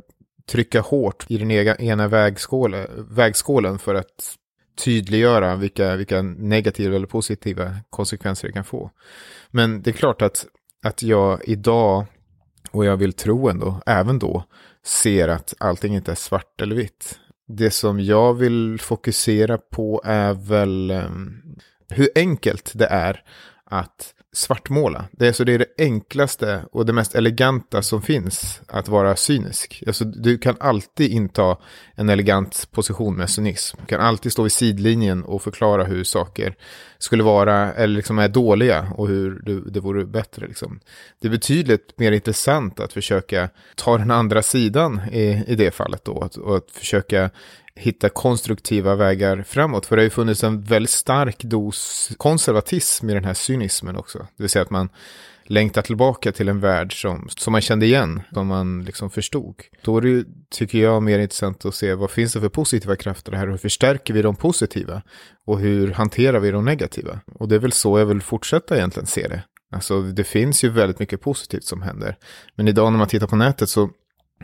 trycka 0.52 0.82
hårt 0.82 1.26
i 1.28 1.38
den 1.38 1.52
ena 1.52 2.08
vägskålen 3.10 3.80
för 3.80 3.96
att 3.96 4.38
tydliggöra 4.76 5.56
vilka, 5.56 5.96
vilka 5.96 6.22
negativa 6.22 6.96
eller 6.96 7.08
positiva 7.08 7.76
konsekvenser 7.90 8.48
det 8.48 8.54
kan 8.54 8.64
få. 8.64 8.92
Men 9.52 9.82
det 9.82 9.90
är 9.90 9.94
klart 9.94 10.22
att, 10.22 10.46
att 10.84 11.04
jag 11.04 11.42
idag, 11.44 12.06
och 12.72 12.86
jag 12.86 12.98
vill 12.98 13.14
tro 13.14 13.50
ändå, 13.50 13.82
även 13.86 14.20
då, 14.20 14.44
ser 14.86 15.28
att 15.28 15.54
allting 15.58 15.96
inte 15.96 16.12
är 16.12 16.16
svart 16.16 16.62
eller 16.62 16.76
vitt. 16.76 17.20
Det 17.48 17.72
som 17.72 18.00
jag 18.00 18.34
vill 18.34 18.80
fokusera 18.80 19.58
på 19.58 20.02
är 20.06 20.34
väl 20.34 20.92
um, 20.92 21.42
hur 21.90 22.10
enkelt 22.16 22.72
det 22.76 22.86
är 22.86 23.24
att 23.72 24.14
svartmåla. 24.34 25.06
Det 25.12 25.28
är, 25.28 25.32
så 25.32 25.44
det 25.44 25.54
är 25.54 25.60
det 25.60 25.66
enklaste 25.78 26.64
och 26.72 26.86
det 26.86 26.94
mest 26.94 27.16
eleganta 27.16 27.82
som 27.82 28.02
finns 28.02 28.62
att 28.68 28.88
vara 28.88 29.16
cynisk. 29.16 29.84
Alltså, 29.88 30.06
du 30.06 30.38
kan 30.38 30.56
alltid 30.60 31.12
inta 31.12 31.58
en 31.96 32.10
elegant 32.10 32.68
position 32.72 33.16
med 33.16 33.30
cynism. 33.30 33.78
Du 33.80 33.86
kan 33.86 34.02
alltid 34.02 34.32
stå 34.32 34.44
vid 34.44 34.52
sidlinjen 34.52 35.24
och 35.24 35.42
förklara 35.42 35.84
hur 35.84 36.04
saker 36.04 36.56
skulle 36.98 37.24
vara 37.24 37.74
eller 37.74 37.96
liksom 37.96 38.20
är 38.20 38.30
dåliga 38.30 38.94
och 38.98 39.08
hur 39.08 39.42
det, 39.46 39.72
det 39.72 39.80
vore 39.80 40.06
bättre. 40.06 40.48
Liksom. 40.48 40.80
Det 41.22 41.28
är 41.28 41.32
betydligt 41.32 41.94
mer 41.98 42.12
intressant 42.12 42.80
att 42.80 42.94
försöka 42.94 43.50
ta 43.76 43.98
den 43.98 44.12
andra 44.12 44.42
sidan 44.42 45.02
i, 45.12 45.44
i 45.48 45.56
det 45.56 45.72
fallet 45.72 46.06
då. 46.06 46.22
Att, 46.22 46.36
och 46.36 46.58
att 46.58 46.72
försöka 46.72 47.30
hitta 47.76 48.10
konstruktiva 48.10 48.96
vägar 48.96 49.44
framåt. 49.48 49.86
För 49.86 49.96
det 49.96 50.02
har 50.02 50.04
ju 50.04 50.10
funnits 50.10 50.44
en 50.44 50.62
väldigt 50.62 50.90
stark 50.90 51.44
dos 51.44 52.12
konservatism 52.18 53.10
i 53.10 53.14
den 53.14 53.26
här 53.26 53.34
cynismen 53.34 53.98
också. 53.98 54.18
Det 54.18 54.44
vill 54.44 54.50
säga 54.50 54.64
att 54.64 54.70
man 54.70 54.90
längtar 55.44 55.82
tillbaka 55.82 56.32
till 56.32 56.50
en 56.50 56.60
värld 56.60 57.02
som, 57.02 57.28
som 57.38 57.52
man 57.52 57.62
kände 57.62 57.86
igen, 57.86 58.22
som 58.34 58.48
man 58.48 58.84
liksom 58.84 59.10
förstod. 59.10 59.56
Då 59.82 59.98
är 59.98 60.02
det, 60.02 60.10
ju, 60.10 60.26
tycker 60.50 60.78
jag, 60.78 61.04
mer 61.04 61.20
intressant 61.20 61.66
att 61.66 61.76
se 61.76 61.94
vad 61.94 62.12
finns 62.12 62.34
det 62.34 62.40
för 62.40 62.50
positiva 62.50 62.96
krafter 62.96 63.32
här 63.32 63.46
och 63.46 63.52
hur 63.52 63.58
förstärker 63.58 64.14
vi 64.14 64.22
de 64.22 64.36
positiva? 64.36 65.02
Och 65.46 65.60
hur 65.60 65.92
hanterar 65.92 66.40
vi 66.40 66.52
de 66.52 66.66
negativa? 66.66 67.20
Och 67.34 67.48
det 67.48 67.56
är 67.56 67.60
väl 67.60 67.72
så 67.72 68.00
jag 68.00 68.06
vill 68.06 68.22
fortsätta 68.22 68.78
egentligen 68.78 69.08
se 69.08 69.28
det. 69.28 69.44
Alltså 69.72 70.02
det 70.02 70.24
finns 70.24 70.64
ju 70.64 70.70
väldigt 70.70 71.00
mycket 71.00 71.22
positivt 71.22 71.64
som 71.64 71.82
händer. 71.82 72.18
Men 72.56 72.68
idag 72.68 72.92
när 72.92 73.00
man 73.00 73.08
tittar 73.08 73.28
på 73.28 73.36
nätet 73.36 73.70
så 73.70 73.90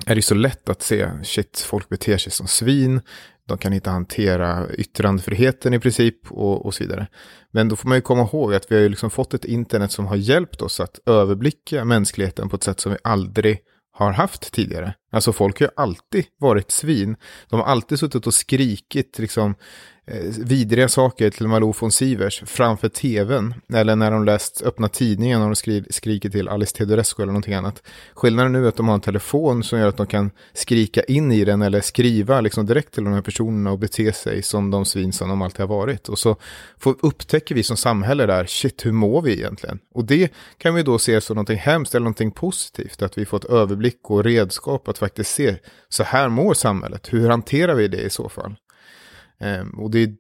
är 0.06 0.16
det 0.16 0.22
så 0.22 0.36
lätt 0.36 0.70
att 0.70 0.82
se, 0.82 1.10
shit, 1.24 1.60
folk 1.60 1.90
beter 1.90 2.18
sig 2.18 2.32
som 2.32 2.48
svin, 2.48 3.02
de 3.48 3.58
kan 3.58 3.74
inte 3.74 3.90
hantera 3.90 4.68
yttrandefriheten 4.74 5.74
i 5.74 5.80
princip 5.80 6.32
och, 6.32 6.66
och 6.66 6.74
så 6.74 6.84
vidare. 6.84 7.08
Men 7.52 7.70
då 7.70 7.76
får 7.76 7.90
man 7.90 7.98
ju 7.98 8.02
komma 8.02 8.22
ihåg 8.22 8.54
att 8.54 8.72
vi 8.72 8.76
har 8.76 8.82
ju 8.82 8.90
liksom 8.90 9.10
fått 9.10 9.34
ett 9.34 9.46
internet 9.46 9.92
som 9.92 10.06
har 10.06 10.16
hjälpt 10.16 10.62
oss 10.62 10.80
att 10.80 11.00
överblicka 11.06 11.86
mänskligheten 11.86 12.50
på 12.50 12.56
ett 12.56 12.64
sätt 12.64 12.80
som 12.80 12.92
vi 12.92 12.98
aldrig 13.04 13.60
har 13.92 14.12
haft 14.12 14.54
tidigare. 14.54 14.94
Alltså 15.12 15.34
folk 15.34 15.60
har 15.60 15.68
ju 15.68 15.72
alltid 15.76 16.26
varit 16.40 16.72
svin. 16.72 17.16
De 17.50 17.60
har 17.60 17.68
alltid 17.68 18.00
suttit 18.00 18.28
och 18.28 18.34
skrikit 18.34 19.20
liksom 19.20 19.56
Eh, 20.12 20.24
vidriga 20.38 20.88
saker 20.88 21.30
till 21.30 21.48
Malou 21.48 21.74
von 21.80 21.92
Sivers 21.92 22.44
framför 22.46 22.90
tvn. 22.90 23.54
Eller 23.74 23.96
när 23.96 24.12
de 24.12 24.26
läst 24.26 24.62
öppna 24.62 24.90
tidningen 24.90 25.42
och 25.42 25.48
de 25.48 25.56
skri 25.56 25.84
skriker 25.90 26.30
till 26.30 26.48
Alice 26.48 26.76
Teodorescu 26.76 27.24
eller 27.24 27.34
någonting 27.34 27.54
annat. 27.54 27.84
Skillnaden 28.14 28.52
nu 28.52 28.66
är 28.66 28.70
att 28.70 28.76
de 28.76 28.88
har 28.88 28.96
en 28.96 29.02
telefon 29.02 29.64
som 29.64 29.80
gör 29.80 29.88
att 29.88 29.98
de 29.98 30.08
kan 30.08 30.32
skrika 30.54 31.04
in 31.04 31.32
i 31.32 31.46
den 31.46 31.62
eller 31.62 31.82
skriva 31.82 32.42
liksom 32.42 32.66
direkt 32.66 32.94
till 32.94 33.04
de 33.04 33.14
här 33.14 33.22
personerna 33.22 33.72
och 33.72 33.80
bete 33.80 34.14
sig 34.14 34.42
som 34.42 34.72
de 34.72 34.86
svin 34.86 35.14
som 35.14 35.30
de 35.30 35.42
alltid 35.42 35.60
har 35.60 35.68
varit. 35.68 36.10
Och 36.10 36.20
så 36.20 36.36
får, 36.78 36.96
upptäcker 37.02 37.56
vi 37.56 37.64
som 37.64 37.78
samhälle 37.78 38.26
där, 38.26 38.46
shit 38.46 38.86
hur 38.86 38.92
mår 38.92 39.22
vi 39.22 39.34
egentligen? 39.34 39.80
Och 39.94 40.06
det 40.06 40.34
kan 40.58 40.76
vi 40.76 40.84
då 40.84 41.00
se 41.00 41.22
som 41.22 41.36
någonting 41.36 41.58
hemskt 41.58 41.96
eller 41.96 42.04
någonting 42.04 42.32
positivt. 42.32 43.02
Att 43.02 43.18
vi 43.18 43.26
fått 43.26 43.46
överblick 43.46 44.00
och 44.04 44.24
redskap 44.24 44.88
att 44.88 44.98
faktiskt 44.98 45.32
se, 45.32 45.56
så 45.90 46.04
här 46.04 46.30
mår 46.30 46.54
samhället, 46.54 47.14
hur 47.14 47.30
hanterar 47.30 47.76
vi 47.76 47.88
det 47.88 48.02
i 48.02 48.10
så 48.10 48.30
fall? 48.30 48.56
Um, 49.40 49.70
och 49.70 49.92
det 49.92 50.04
är, 50.04 50.16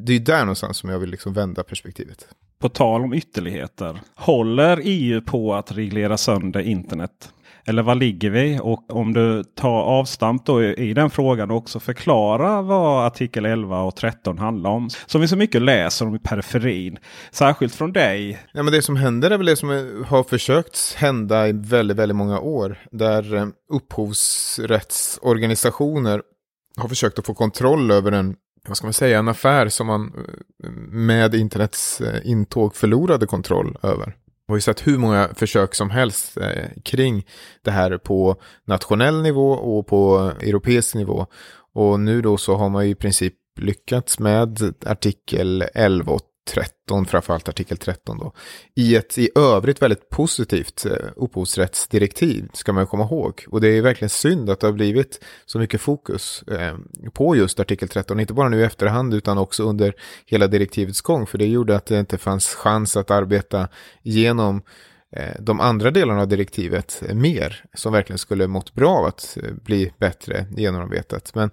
det 0.00 0.12
är 0.12 0.20
där 0.20 0.40
någonstans 0.40 0.76
som 0.76 0.90
jag 0.90 0.98
vill 0.98 1.10
liksom 1.10 1.32
vända 1.32 1.62
perspektivet. 1.62 2.28
På 2.58 2.68
tal 2.68 3.04
om 3.04 3.14
ytterligheter. 3.14 4.00
Håller 4.14 4.80
EU 4.82 5.20
på 5.20 5.54
att 5.54 5.72
reglera 5.72 6.16
sönder 6.16 6.60
internet? 6.60 7.32
Eller 7.66 7.82
var 7.82 7.94
ligger 7.94 8.30
vi? 8.30 8.58
Och 8.62 8.96
om 8.96 9.12
du 9.12 9.44
tar 9.44 9.82
avstamp 9.82 10.46
då 10.46 10.62
i 10.62 10.94
den 10.94 11.10
frågan 11.10 11.50
och 11.50 11.56
också 11.56 11.80
förklara 11.80 12.62
vad 12.62 13.06
artikel 13.06 13.44
11 13.44 13.82
och 13.82 13.96
13 13.96 14.38
handlar 14.38 14.70
om. 14.70 14.90
Som 15.06 15.20
vi 15.20 15.28
så 15.28 15.36
mycket 15.36 15.62
läser 15.62 16.06
om 16.06 16.14
i 16.14 16.18
periferin. 16.18 16.98
Särskilt 17.30 17.74
från 17.74 17.92
dig. 17.92 18.38
Ja, 18.52 18.62
men 18.62 18.72
det 18.72 18.82
som 18.82 18.96
händer 18.96 19.30
är 19.30 19.36
väl 19.36 19.46
det 19.46 19.56
som 19.56 19.68
har 20.06 20.22
försökt 20.22 20.94
hända 20.94 21.48
i 21.48 21.52
väldigt, 21.52 21.96
väldigt 21.96 22.16
många 22.16 22.40
år. 22.40 22.78
Där 22.90 23.34
eh, 23.34 23.46
upphovsrättsorganisationer 23.72 26.22
har 26.76 26.88
försökt 26.88 27.18
att 27.18 27.26
få 27.26 27.34
kontroll 27.34 27.90
över 27.90 28.12
en 28.12 28.36
vad 28.68 28.76
ska 28.76 28.86
man 28.86 28.92
säga, 28.92 29.18
en 29.18 29.28
affär 29.28 29.68
som 29.68 29.86
man 29.86 30.12
eh, 30.64 30.70
med 30.90 31.34
internets 31.34 32.00
eh, 32.00 32.30
intåg 32.30 32.76
förlorade 32.76 33.26
kontroll 33.26 33.78
över. 33.82 34.16
Vi 34.46 34.52
har 34.52 34.56
ju 34.56 34.60
sett 34.60 34.86
hur 34.86 34.98
många 34.98 35.28
försök 35.34 35.74
som 35.74 35.90
helst 35.90 36.36
eh, 36.36 36.68
kring 36.84 37.26
det 37.62 37.70
här 37.70 37.98
på 37.98 38.36
nationell 38.66 39.22
nivå 39.22 39.50
och 39.50 39.86
på 39.86 40.32
europeisk 40.40 40.94
nivå. 40.94 41.26
Och 41.74 42.00
nu 42.00 42.22
då 42.22 42.36
så 42.36 42.56
har 42.56 42.68
man 42.68 42.84
ju 42.84 42.90
i 42.90 42.94
princip 42.94 43.34
lyckats 43.60 44.18
med 44.18 44.74
artikel 44.86 45.64
11 45.74 46.12
och 46.12 46.20
13, 46.44 47.06
framförallt 47.06 47.48
artikel 47.48 47.76
13 47.76 48.18
då, 48.18 48.32
i 48.74 48.96
ett 48.96 49.18
i 49.18 49.30
övrigt 49.34 49.82
väldigt 49.82 50.08
positivt 50.08 50.86
eh, 50.86 51.08
upphovsrättsdirektiv, 51.16 52.48
ska 52.52 52.72
man 52.72 52.86
komma 52.86 53.04
ihåg. 53.04 53.44
Och 53.48 53.60
det 53.60 53.68
är 53.68 53.82
verkligen 53.82 54.10
synd 54.10 54.50
att 54.50 54.60
det 54.60 54.66
har 54.66 54.72
blivit 54.72 55.24
så 55.46 55.58
mycket 55.58 55.80
fokus 55.80 56.42
eh, 56.42 56.76
på 57.12 57.36
just 57.36 57.60
artikel 57.60 57.88
13, 57.88 58.20
inte 58.20 58.34
bara 58.34 58.48
nu 58.48 58.60
i 58.60 58.64
efterhand 58.64 59.14
utan 59.14 59.38
också 59.38 59.62
under 59.62 59.94
hela 60.26 60.46
direktivets 60.46 61.00
gång, 61.00 61.26
för 61.26 61.38
det 61.38 61.46
gjorde 61.46 61.76
att 61.76 61.86
det 61.86 61.98
inte 61.98 62.18
fanns 62.18 62.54
chans 62.54 62.96
att 62.96 63.10
arbeta 63.10 63.68
genom 64.02 64.62
eh, 65.16 65.34
de 65.40 65.60
andra 65.60 65.90
delarna 65.90 66.20
av 66.20 66.28
direktivet 66.28 67.02
eh, 67.08 67.14
mer, 67.14 67.64
som 67.74 67.92
verkligen 67.92 68.18
skulle 68.18 68.46
mått 68.46 68.74
bra 68.74 68.98
av 68.98 69.04
att 69.04 69.38
bli 69.64 69.92
bättre 69.98 70.46
genomarbetat. 70.56 71.34
Men 71.34 71.50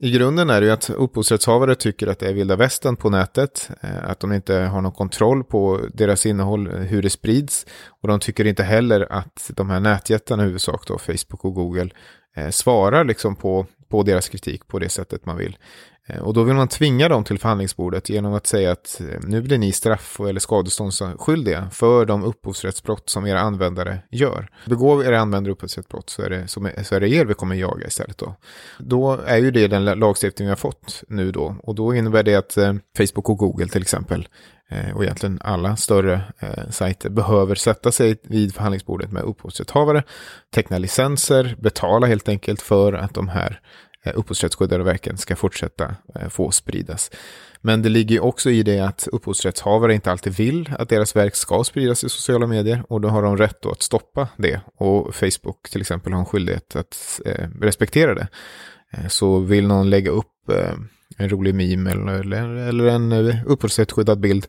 i 0.00 0.10
grunden 0.10 0.50
är 0.50 0.60
det 0.60 0.66
ju 0.66 0.72
att 0.72 0.90
upphovsrättshavare 0.90 1.74
tycker 1.74 2.06
att 2.06 2.18
det 2.18 2.28
är 2.28 2.32
vilda 2.32 2.56
västern 2.56 2.96
på 2.96 3.10
nätet, 3.10 3.70
eh, 3.80 4.10
att 4.10 4.20
de 4.20 4.32
inte 4.32 4.54
har 4.54 4.80
någon 4.80 4.92
kontroll 4.92 5.44
på 5.44 5.80
deras 5.94 6.26
innehåll, 6.26 6.66
eh, 6.66 6.72
hur 6.72 7.02
det 7.02 7.10
sprids. 7.10 7.66
Och 8.00 8.08
de 8.08 8.20
tycker 8.20 8.44
inte 8.44 8.62
heller 8.62 9.12
att 9.12 9.50
de 9.54 9.70
här 9.70 9.80
nätjättarna 9.80 10.42
i 10.42 10.46
huvudsak, 10.46 10.86
då, 10.86 10.98
Facebook 10.98 11.44
och 11.44 11.54
Google, 11.54 11.90
eh, 12.36 12.50
svarar 12.50 13.04
liksom 13.04 13.36
på, 13.36 13.66
på 13.88 14.02
deras 14.02 14.28
kritik 14.28 14.66
på 14.66 14.78
det 14.78 14.88
sättet 14.88 15.26
man 15.26 15.36
vill. 15.36 15.56
Eh, 16.08 16.20
och 16.20 16.34
då 16.34 16.42
vill 16.42 16.54
man 16.54 16.68
tvinga 16.68 17.08
dem 17.08 17.24
till 17.24 17.38
förhandlingsbordet 17.38 18.08
genom 18.08 18.34
att 18.34 18.46
säga 18.46 18.72
att 18.72 19.00
eh, 19.00 19.20
nu 19.22 19.42
blir 19.42 19.58
ni 19.58 19.72
straff 19.72 20.20
eller 20.20 20.40
skadeståndsskyldiga 20.40 21.70
för 21.72 22.04
de 22.04 22.24
upphovsrättsbrott 22.24 23.10
som 23.10 23.26
era 23.26 23.40
användare 23.40 23.98
gör. 24.10 24.48
Begår 24.66 25.04
era 25.04 25.20
användare 25.20 25.52
upphovsrättsbrott 25.52 26.10
så 26.10 26.22
är, 26.22 26.30
det, 26.30 26.48
så 26.48 26.94
är 26.94 27.00
det 27.00 27.08
er 27.08 27.24
vi 27.24 27.34
kommer 27.34 27.56
jaga 27.56 27.86
istället 27.86 28.18
då. 28.18 28.34
Då 28.78 29.20
är 29.26 29.38
ju 29.38 29.50
det 29.50 29.66
den 29.66 29.84
lagstiftning 29.84 30.46
vi 30.46 30.50
har 30.50 30.56
fått 30.56 31.04
nu 31.08 31.32
då. 31.32 31.56
Och 31.62 31.74
då 31.74 31.94
innebär 31.94 32.22
det 32.22 32.34
att 32.34 32.56
eh, 32.56 32.74
Facebook 32.96 33.28
och 33.28 33.38
Google 33.38 33.68
till 33.68 33.82
exempel 33.82 34.28
och 34.94 35.04
egentligen 35.04 35.38
alla 35.44 35.76
större 35.76 36.20
eh, 36.38 36.70
sajter 36.70 37.10
behöver 37.10 37.54
sätta 37.54 37.92
sig 37.92 38.16
vid 38.22 38.54
förhandlingsbordet 38.54 39.12
med 39.12 39.22
upphovsrättshavare, 39.22 40.02
teckna 40.54 40.78
licenser, 40.78 41.56
betala 41.58 42.06
helt 42.06 42.28
enkelt 42.28 42.62
för 42.62 42.92
att 42.92 43.14
de 43.14 43.28
här 43.28 43.60
Eh, 44.04 44.12
upphovsrättsskyddade 44.16 44.84
verken 44.84 45.18
ska 45.18 45.36
fortsätta 45.36 45.94
eh, 46.14 46.28
få 46.28 46.50
spridas. 46.50 47.10
Men 47.60 47.82
det 47.82 47.88
ligger 47.88 48.20
också 48.20 48.50
i 48.50 48.62
det 48.62 48.80
att 48.80 49.08
upphovsrättshavare 49.12 49.94
inte 49.94 50.10
alltid 50.10 50.36
vill 50.36 50.74
att 50.78 50.88
deras 50.88 51.16
verk 51.16 51.34
ska 51.34 51.64
spridas 51.64 52.04
i 52.04 52.08
sociala 52.08 52.46
medier 52.46 52.84
och 52.88 53.00
då 53.00 53.08
har 53.08 53.22
de 53.22 53.36
rätt 53.36 53.66
att 53.66 53.82
stoppa 53.82 54.28
det. 54.36 54.60
Och 54.74 55.14
Facebook 55.14 55.70
till 55.70 55.80
exempel 55.80 56.12
har 56.12 56.20
en 56.20 56.26
skyldighet 56.26 56.76
att 56.76 57.20
eh, 57.24 57.48
respektera 57.60 58.14
det. 58.14 58.28
så 59.08 59.38
vill 59.38 59.66
någon 59.66 59.90
lägga 59.90 60.10
upp 60.10 60.26
en 61.16 61.28
rolig 61.28 61.54
meme 61.54 61.90
eller, 61.90 62.44
eller 62.44 62.84
en 62.84 63.12
upphovsrättsskyddad 63.46 64.20
bild 64.20 64.46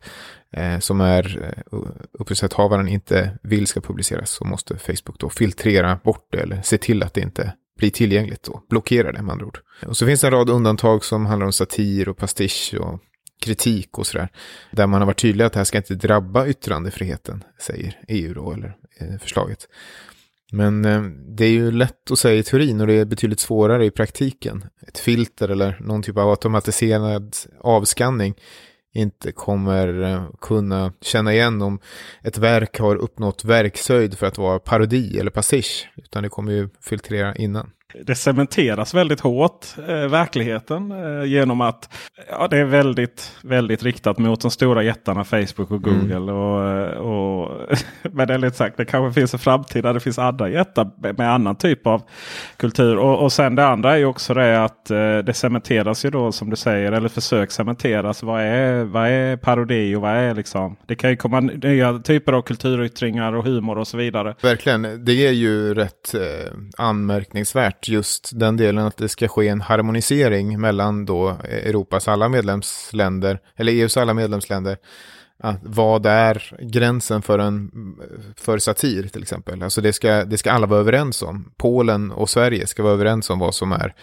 som 0.79 1.01
är 1.01 1.53
upphovsrättshavaren 2.12 2.88
inte 2.88 3.38
vill 3.44 3.68
ska 3.68 3.82
publiceras 3.82 4.29
så 4.29 4.46
måste 4.46 4.77
Facebook 4.77 5.20
då 5.20 5.29
filtrera 5.29 6.00
bort 6.03 6.27
det 6.32 6.39
eller 6.39 6.62
se 6.62 6.77
till 6.77 7.03
att 7.03 7.13
det 7.13 7.22
inte 7.22 7.53
bli 7.79 7.91
tillgängligt 7.91 8.43
då. 8.43 8.63
Blockera 8.69 9.12
det 9.12 9.21
med 9.21 9.31
andra 9.31 9.45
ord. 9.45 9.59
Och 9.88 9.98
så 9.98 10.05
finns 10.05 10.21
det 10.21 10.27
en 10.27 10.31
rad 10.31 10.50
undantag 10.50 11.05
som 11.05 11.25
handlar 11.25 11.45
om 11.45 11.53
satir 11.53 12.09
och 12.09 12.17
pastisch 12.17 12.75
och 12.79 13.00
kritik 13.41 13.98
och 13.98 14.07
sådär. 14.07 14.29
Där 14.71 14.88
man 14.88 15.01
har 15.01 15.05
varit 15.05 15.21
tydlig 15.21 15.45
att 15.45 15.53
det 15.53 15.59
här 15.59 15.63
ska 15.63 15.77
inte 15.77 15.95
drabba 15.95 16.48
yttrandefriheten, 16.48 17.43
säger 17.62 18.00
EU 18.07 18.33
då, 18.33 18.51
eller 18.51 18.75
eh, 19.00 19.17
förslaget. 19.21 19.67
Men 20.51 20.86
eh, 20.86 21.01
det 21.38 21.45
är 21.45 21.51
ju 21.51 21.71
lätt 21.71 22.12
att 22.12 22.19
säga 22.19 22.39
i 22.39 22.43
teorin 22.43 22.81
och 22.81 22.88
det 22.88 22.93
är 22.93 23.05
betydligt 23.05 23.39
svårare 23.39 23.86
i 23.86 23.91
praktiken. 23.91 24.65
Ett 24.88 24.98
filter 24.98 25.50
eller 25.50 25.77
någon 25.79 26.03
typ 26.03 26.17
av 26.17 26.29
automatiserad 26.29 27.36
avskanning 27.59 28.36
inte 28.93 29.31
kommer 29.31 30.01
eh, 30.01 30.24
kunna 30.41 30.93
känna 31.01 31.34
igen 31.34 31.62
om 31.62 31.79
ett 32.24 32.38
verk 32.38 32.79
har 32.79 32.96
uppnått 32.96 33.46
verkshöjd 33.46 34.17
för 34.17 34.25
att 34.27 34.38
vara 34.38 34.60
parodi 34.60 35.19
eller 35.19 35.31
pastisch. 35.31 35.91
Utan 35.96 36.24
det 36.24 36.29
kommer 36.29 36.51
ju 36.51 36.69
filtrera 36.81 37.36
innan 37.36 37.72
det 37.93 38.15
cementeras 38.15 38.93
väldigt 38.93 39.19
hårt, 39.19 39.65
eh, 39.88 40.08
verkligheten. 40.08 40.91
Eh, 40.91 41.25
genom 41.25 41.62
att 41.62 41.89
ja, 42.29 42.48
det 42.48 42.58
är 42.58 42.65
väldigt, 42.65 43.38
väldigt 43.41 43.84
riktat 43.84 44.17
mot 44.17 44.41
de 44.41 44.51
stora 44.51 44.84
jättarna 44.84 45.24
Facebook 45.24 45.72
och 45.72 45.84
Google. 45.84 46.15
Mm. 46.15 46.29
Och, 46.29 47.43
och, 47.43 47.67
men 48.12 48.27
det 48.27 48.34
är 48.34 48.38
lite 48.38 48.58
sagt, 48.58 48.77
det 48.77 48.86
kanske 48.86 49.19
finns 49.19 49.34
en 49.34 49.39
framtid 49.39 49.84
där 49.84 49.93
det 49.93 50.00
finns 50.00 50.19
andra 50.19 50.50
jättar 50.50 51.13
med 51.17 51.34
annan 51.34 51.55
typ 51.55 51.88
av 51.88 52.01
kultur. 52.58 52.98
Och, 52.98 53.24
och 53.24 53.31
sen 53.31 53.55
det 53.55 53.65
andra 53.65 53.93
är 53.93 53.98
ju 53.98 54.05
också 54.05 54.34
det 54.34 54.63
att 54.63 54.91
eh, 54.91 55.17
det 55.17 55.34
cementeras 55.34 56.05
ju 56.05 56.10
då 56.10 56.31
som 56.31 56.50
du 56.50 56.55
säger, 56.55 56.91
eller 56.91 57.10
försök 57.10 57.51
cementeras. 57.51 58.24
Vad 58.24 58.41
är, 58.41 58.84
vad 58.84 59.08
är 59.08 59.38
parodi 59.38 59.96
och 59.96 60.01
vad 60.01 60.12
är 60.12 60.36
liksom? 60.36 60.75
Det 60.88 60.96
kan 60.96 61.10
ju 61.10 61.15
komma 61.15 61.39
nya 61.39 62.00
typer 62.00 62.34
av 62.34 62.41
kulturyttringar 62.41 63.34
och 63.34 63.43
humor 63.43 63.77
och 63.77 63.88
så 63.88 63.98
vidare. 63.98 64.36
Verkligen, 64.41 65.05
det 65.05 65.27
är 65.27 65.31
ju 65.31 65.74
rätt 65.74 66.13
eh, 66.13 66.51
anmärkningsvärt 66.77 67.78
begärt 67.79 67.88
just 67.88 68.39
den 68.39 68.57
delen 68.57 68.88
att 68.88 68.98
det 68.98 69.09
ska 69.09 69.27
ske 69.27 69.48
en 69.48 69.62
harmonisering 69.62 70.59
mellan 70.59 71.05
då 71.05 71.38
Europas 71.43 72.07
alla 72.07 72.29
medlemsländer, 72.29 73.39
eller 73.57 73.71
EUs 73.71 73.98
alla 73.98 74.13
medlemsländer. 74.13 74.77
Att 75.41 75.59
vad 75.63 76.05
är 76.05 76.57
gränsen 76.62 77.21
för, 77.21 77.39
en, 77.39 77.71
för 78.36 78.59
satir 78.59 79.07
till 79.07 79.21
exempel? 79.21 79.63
Alltså 79.63 79.81
det 79.81 79.93
ska, 79.93 80.25
det 80.25 80.38
ska 80.38 80.51
alla 80.51 80.67
vara 80.67 80.79
överens 80.79 81.21
om. 81.21 81.51
Polen 81.57 82.12
och 82.12 82.29
Sverige 82.29 82.67
ska 82.67 82.83
vara 82.83 82.93
överens 82.93 83.29
om 83.29 83.39
vad 83.39 83.53
som 83.53 83.71
är 83.71 83.93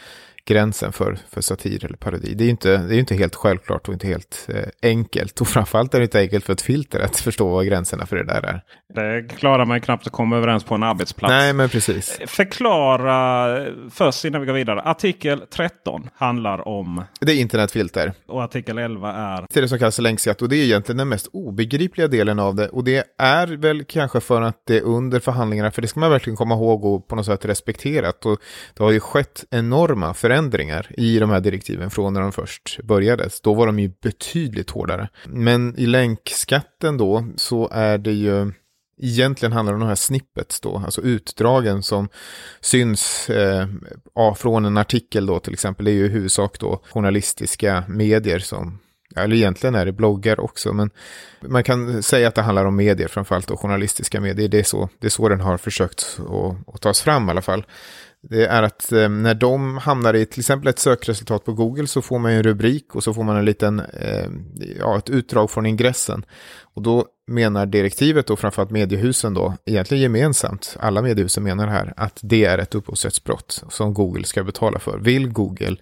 gränsen 0.47 0.93
för, 0.93 1.19
för 1.31 1.41
satir 1.41 1.85
eller 1.85 1.97
parodi. 1.97 2.35
Det 2.35 2.43
är 2.43 2.47
ju 2.47 2.50
inte, 2.50 2.76
det 2.76 2.95
är 2.97 2.99
inte 2.99 3.15
helt 3.15 3.35
självklart 3.35 3.88
och 3.88 3.95
inte 3.95 4.07
helt 4.07 4.49
eh, 4.49 4.65
enkelt. 4.83 5.41
Och 5.41 5.49
framförallt 5.49 5.95
är 5.95 5.99
det 5.99 6.05
inte 6.05 6.21
enkelt 6.21 6.45
för 6.45 6.53
ett 6.53 6.62
filter 6.62 7.00
att 7.00 7.17
förstå 7.17 7.49
vad 7.49 7.67
gränserna 7.67 8.07
för 8.07 8.17
det 8.17 8.25
där 8.25 8.43
är. 8.43 8.62
Det 8.95 9.29
klarar 9.37 9.65
man 9.65 9.81
knappt 9.81 10.07
att 10.07 10.12
komma 10.12 10.37
överens 10.37 10.65
på 10.65 10.75
en 10.75 10.83
arbetsplats. 10.83 11.31
Nej, 11.31 11.53
men 11.53 11.69
precis. 11.69 12.19
Förklara 12.26 13.67
först 13.91 14.25
innan 14.25 14.41
vi 14.41 14.47
går 14.47 14.55
vidare. 14.55 14.83
Artikel 14.83 15.41
13 15.50 16.09
handlar 16.15 16.69
om... 16.69 17.05
Det 17.21 17.33
är 17.33 17.41
internetfilter. 17.41 18.12
Och 18.26 18.43
artikel 18.43 18.79
11 18.79 19.12
är... 19.12 19.47
Det 19.50 19.61
är 19.61 19.62
det 19.62 19.69
som 19.69 19.79
kallas 19.79 19.99
länkskatt 19.99 20.43
och 20.43 20.49
det 20.49 20.57
är 20.57 20.65
egentligen 20.65 20.97
den 20.97 21.09
mest 21.09 21.29
obegripliga 21.33 22.09
delen 22.09 22.38
av 22.38 22.55
det. 22.55 22.69
Och 22.69 22.85
det 22.85 23.05
är 23.19 23.47
väl 23.47 23.85
kanske 23.85 24.21
för 24.21 24.43
att 24.43 24.62
det 24.67 24.81
under 24.81 25.21
förhandlingarna, 25.21 25.71
för 25.71 25.83
det 25.83 25.88
ska 25.88 26.00
man 26.00 26.11
verkligen 26.11 26.37
komma 26.37 26.55
ihåg 26.55 26.85
och 26.85 27.09
på 27.09 27.17
något 27.17 27.26
sätt 27.26 27.45
respekterat. 27.45 28.26
Och 28.26 28.41
det 28.75 28.83
har 28.83 28.91
ju 28.91 29.00
skett 29.00 29.45
enorma 29.50 30.15
förändringar 30.15 30.36
i 30.97 31.19
de 31.19 31.31
här 31.31 31.40
direktiven 31.40 31.90
från 31.90 32.14
när 32.14 32.21
de 32.21 32.33
först 32.33 32.81
börjades, 32.83 33.40
Då 33.40 33.55
var 33.55 33.66
de 33.66 33.78
ju 33.78 33.93
betydligt 34.02 34.71
hårdare. 34.71 35.09
Men 35.25 35.78
i 35.78 35.87
länkskatten 35.87 36.97
då 36.97 37.26
så 37.37 37.69
är 37.73 37.99
det 37.99 38.12
ju 38.12 38.52
egentligen 39.02 39.52
handlar 39.52 39.75
om 39.75 39.81
de 39.81 39.88
här 39.88 39.95
snippets 39.95 40.61
då, 40.61 40.83
alltså 40.85 41.00
utdragen 41.00 41.83
som 41.83 42.09
syns 42.61 43.31
eh, 43.31 43.66
från 44.37 44.64
en 44.64 44.76
artikel 44.76 45.26
då 45.26 45.38
till 45.38 45.52
exempel. 45.52 45.85
Det 45.85 45.90
är 45.90 45.95
ju 45.95 46.07
i 46.07 46.09
huvudsak 46.09 46.59
då 46.59 46.83
journalistiska 46.93 47.85
medier 47.88 48.38
som 48.38 48.78
eller 49.16 49.37
egentligen 49.37 49.75
är 49.75 49.87
det 49.87 49.93
bloggar 49.93 50.40
också, 50.40 50.73
men 50.73 50.90
man 51.40 51.64
kan 51.64 52.02
säga 52.02 52.28
att 52.28 52.35
det 52.35 52.43
handlar 52.43 52.64
om 52.64 52.76
medier, 52.76 53.09
framförallt 53.09 53.49
då 53.49 53.57
journalistiska 53.57 54.21
medier. 54.21 54.49
Det 54.49 54.59
är 54.59 54.62
så, 54.62 54.88
det 54.99 55.07
är 55.07 55.11
så 55.11 55.28
den 55.28 55.40
har 55.40 55.57
försökt 55.57 56.19
att, 56.19 56.75
att 56.75 56.81
tas 56.81 57.00
fram 57.00 57.28
i 57.28 57.31
alla 57.31 57.43
fall. 57.43 57.66
Det 58.30 58.47
är 58.47 58.62
att 58.62 58.92
eh, 58.92 59.09
när 59.09 59.35
de 59.35 59.78
hamnar 59.78 60.14
i 60.14 60.26
till 60.26 60.40
exempel 60.40 60.68
ett 60.68 60.78
sökresultat 60.78 61.45
på 61.45 61.52
Google 61.52 61.87
så 61.87 62.02
får 62.02 62.18
man 62.18 62.33
en 62.33 62.42
rubrik 62.42 62.95
och 62.95 63.04
så 63.04 63.14
får 63.14 63.25
man 63.25 63.37
en 63.37 63.45
liten, 63.45 63.80
eh, 63.80 64.28
ja, 64.78 64.99
ett 64.99 65.11
utdrag 65.11 65.50
från 65.50 65.66
ingressen. 65.66 66.25
Och 66.75 66.83
då 66.83 67.06
menar 67.26 67.66
direktivet 67.66 68.30
och 68.30 68.38
framförallt 68.38 68.71
mediehusen 68.71 69.35
då, 69.35 69.54
egentligen 69.66 70.02
gemensamt, 70.02 70.76
alla 70.80 71.02
mediehusen 71.02 71.42
menar 71.42 71.66
här, 71.66 71.92
att 71.97 72.21
det 72.23 72.45
är 72.45 72.59
ett 72.59 72.75
upphovsrättsbrott 72.75 73.64
som 73.68 73.95
Google 73.95 74.25
ska 74.25 74.45
betala 74.45 74.78
för. 74.78 74.99
Vill 74.99 75.28
Google 75.28 75.76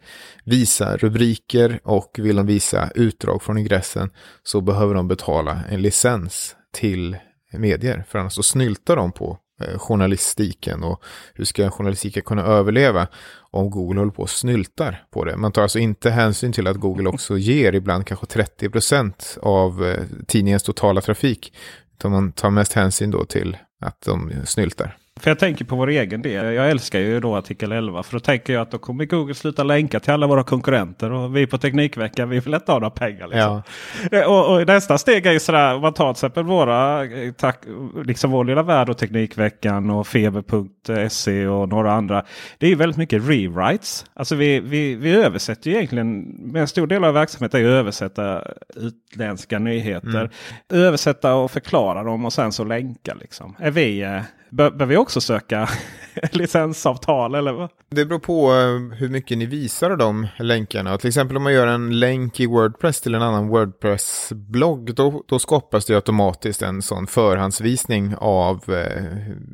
visa 0.45 0.97
rubriker 0.97 1.81
och 1.85 2.11
vill 2.19 2.37
de 2.37 2.47
visa 2.47 2.91
utdrag 2.95 3.43
från 3.43 3.59
ingressen 3.59 4.11
så 4.43 4.61
behöver 4.61 4.95
de 4.95 5.09
betala 5.09 5.61
en 5.71 5.83
licens 5.83 6.57
till 6.73 7.17
medier, 7.53 8.05
för 8.09 8.19
annars 8.19 8.33
så 8.33 8.43
snyltar 8.43 8.97
de 8.97 9.13
på 9.13 9.39
Eh, 9.69 9.79
journalistiken 9.79 10.83
och 10.83 11.03
hur 11.35 11.45
ska 11.45 11.71
journalistiken 11.71 12.23
kunna 12.23 12.43
överleva 12.43 13.07
om 13.51 13.71
Google 13.71 14.01
håller 14.01 14.13
på 14.13 14.23
och 14.23 14.31
snyltar 14.31 15.05
på 15.11 15.25
det. 15.25 15.37
Man 15.37 15.53
tar 15.53 15.63
alltså 15.63 15.79
inte 15.79 16.11
hänsyn 16.11 16.53
till 16.53 16.67
att 16.67 16.77
Google 16.77 17.09
också 17.09 17.39
ger 17.39 17.73
ibland 17.73 18.07
kanske 18.07 18.27
30 18.27 18.71
procent 18.71 19.39
av 19.43 19.87
eh, 19.87 20.03
tidningens 20.27 20.63
totala 20.63 21.01
trafik. 21.01 21.53
Utan 21.99 22.11
man 22.11 22.33
tar 22.33 22.51
mest 22.51 22.73
hänsyn 22.73 23.11
då 23.11 23.25
till 23.25 23.57
att 23.81 24.01
de 24.01 24.33
snyltar. 24.45 24.97
För 25.21 25.31
jag 25.31 25.39
tänker 25.39 25.65
på 25.65 25.77
vår 25.77 25.89
egen 25.89 26.23
del. 26.23 26.55
Jag 26.55 26.71
älskar 26.71 26.99
ju 26.99 27.21
då 27.21 27.37
artikel 27.37 27.73
11. 27.73 28.03
För 28.03 28.13
då 28.13 28.21
tänker 28.21 28.53
jag 28.53 28.63
att 28.63 28.71
då 28.71 28.79
kommer 28.79 29.05
Google 29.05 29.35
sluta 29.35 29.65
länka 29.65 30.01
till 30.01 30.13
alla 30.13 30.27
våra 30.27 30.45
konkurrenter. 30.45 31.13
Och 31.13 31.37
vi 31.37 31.47
på 31.47 31.59
Teknikveckan 31.59 32.29
vi 32.29 32.41
vill 32.41 32.55
inte 32.55 32.73
ha 32.73 32.79
några 32.79 32.91
pengar. 32.91 33.27
Liksom. 33.27 33.63
Ja. 34.11 34.19
Eh, 34.19 34.27
och, 34.27 34.55
och, 34.55 34.67
nästa 34.67 34.99
steg 34.99 35.27
är 35.27 35.33
ju 35.33 35.41
sådär. 35.41 35.75
Om 35.75 35.81
man 35.81 35.95
tar 35.95 36.13
till 36.13 36.19
exempel 36.19 36.45
våra, 36.45 37.05
eh, 37.05 37.33
tack, 37.33 37.65
liksom 38.05 38.31
vår 38.31 38.45
lilla 38.45 38.63
värld 38.63 38.89
och 38.89 38.99
Teknikveckan 38.99 39.91
och 39.91 40.07
Feber.se 40.07 41.47
och 41.47 41.69
några 41.69 41.93
andra. 41.93 42.25
Det 42.59 42.67
är 42.67 42.71
ju 42.71 42.77
väldigt 42.77 42.99
mycket 42.99 43.29
rewrites. 43.29 44.07
Alltså 44.15 44.35
vi, 44.35 44.61
vi, 44.61 44.95
vi 44.95 45.15
översätter 45.15 45.71
ju 45.71 45.77
egentligen. 45.77 46.27
En 46.57 46.69
stor 46.69 46.87
del 46.87 47.05
av 47.05 47.15
verksamheten 47.15 47.61
är 47.61 47.65
att 47.65 47.71
översätta 47.71 48.43
utländska 48.77 49.59
nyheter. 49.59 50.09
Mm. 50.09 50.31
Översätta 50.73 51.35
och 51.35 51.51
förklara 51.51 52.03
dem 52.03 52.25
och 52.25 52.33
sen 52.33 52.53
så 52.53 52.65
länka. 52.65 53.15
Liksom. 53.15 53.57
Är 53.59 53.71
vi 53.71 54.03
eh, 54.03 54.21
Behöver 54.57 54.87
vi 54.87 54.97
också 54.97 55.21
söka 55.21 55.69
licensavtal 56.33 57.35
eller? 57.35 57.53
Vad? 57.53 57.71
Det 57.91 58.05
beror 58.05 58.19
på 58.19 58.53
eh, 58.53 58.99
hur 58.99 59.09
mycket 59.09 59.39
ni 59.39 59.47
visar 59.47 59.97
de 59.97 60.27
länkarna. 60.39 60.99
Till 60.99 61.09
exempel 61.09 61.37
om 61.37 61.43
man 61.43 61.53
gör 61.53 61.67
en 61.67 61.99
länk 62.01 62.41
i 62.41 62.47
Wordpress 62.47 63.01
till 63.01 63.15
en 63.15 63.23
annan 63.23 63.49
Wordpress-blogg. 63.49 64.95
Då, 64.95 65.23
då 65.27 65.39
skapas 65.39 65.87
det 65.87 65.95
automatiskt 65.95 66.63
en 66.63 66.83
sån 66.83 67.07
förhandsvisning 67.07 68.15
av 68.19 68.73
eh, 68.73 69.03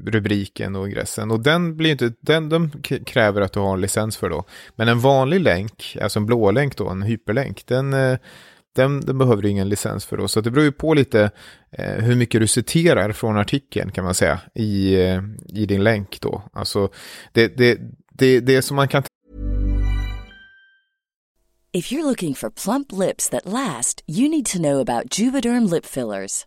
rubriken 0.07 0.76
och 0.76 0.88
ingressen. 0.88 1.30
Och 1.30 1.40
den 1.40 1.76
blir 1.76 1.90
inte, 1.90 2.12
den 2.21 2.49
de 2.49 2.71
kräver 3.07 3.40
att 3.40 3.52
du 3.52 3.61
har 3.61 3.75
en 3.75 3.80
licens 3.80 4.16
för 4.16 4.30
då. 4.30 4.45
Men 4.76 4.88
en 4.88 5.00
vanlig 5.00 5.40
länk, 5.40 5.97
alltså 6.02 6.19
en 6.19 6.26
blå 6.26 6.50
länk 6.50 6.76
då, 6.76 6.88
en 6.88 7.02
hyperlänk, 7.02 7.66
den 7.66 7.92
eh, 7.92 8.19
den, 8.73 9.00
den 9.00 9.19
behöver 9.19 9.43
du 9.43 9.49
ingen 9.49 9.69
licens 9.69 10.05
för 10.05 10.17
då. 10.17 10.29
Så 10.29 10.41
det 10.41 10.50
beror 10.50 10.65
ju 10.65 10.73
på 10.73 10.95
lite 10.95 11.31
eh, 11.71 11.95
hur 11.95 12.17
mycket 12.17 12.41
du 12.41 12.47
citerar 12.47 13.12
från 13.12 13.37
artikeln 13.37 13.91
kan 13.93 14.05
man 14.05 14.15
säga 14.15 14.41
i, 14.55 14.95
eh, 14.95 15.23
i 15.49 15.67
din 15.67 15.85
länk 15.85 16.21
då. 16.21 16.43
Alltså 16.53 16.89
det, 17.33 17.57
det, 17.57 17.79
det, 18.12 18.41
det 18.41 18.62
som 18.62 18.77
man 18.77 18.89
kan 18.89 19.03
If 21.73 21.93
you're 21.93 22.03
looking 22.03 22.35
for 22.35 22.51
plump 22.51 22.92
lips 22.92 23.29
that 23.29 23.47
last, 23.47 24.03
you 24.09 24.29
need 24.29 24.47
to 24.47 24.59
know 24.59 24.81
about 24.81 25.18
Juvederm 25.18 25.71
lip 25.71 25.87
fillers. 25.87 26.47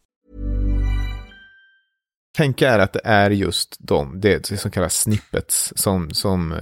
Tänka 2.37 2.69
är 2.69 2.79
att 2.79 2.93
det 2.93 3.01
är 3.03 3.29
just 3.29 3.77
de, 3.79 4.19
det 4.19 4.59
som 4.59 4.71
kallas 4.71 5.01
snippets, 5.01 5.73
som, 5.75 6.11
som 6.11 6.55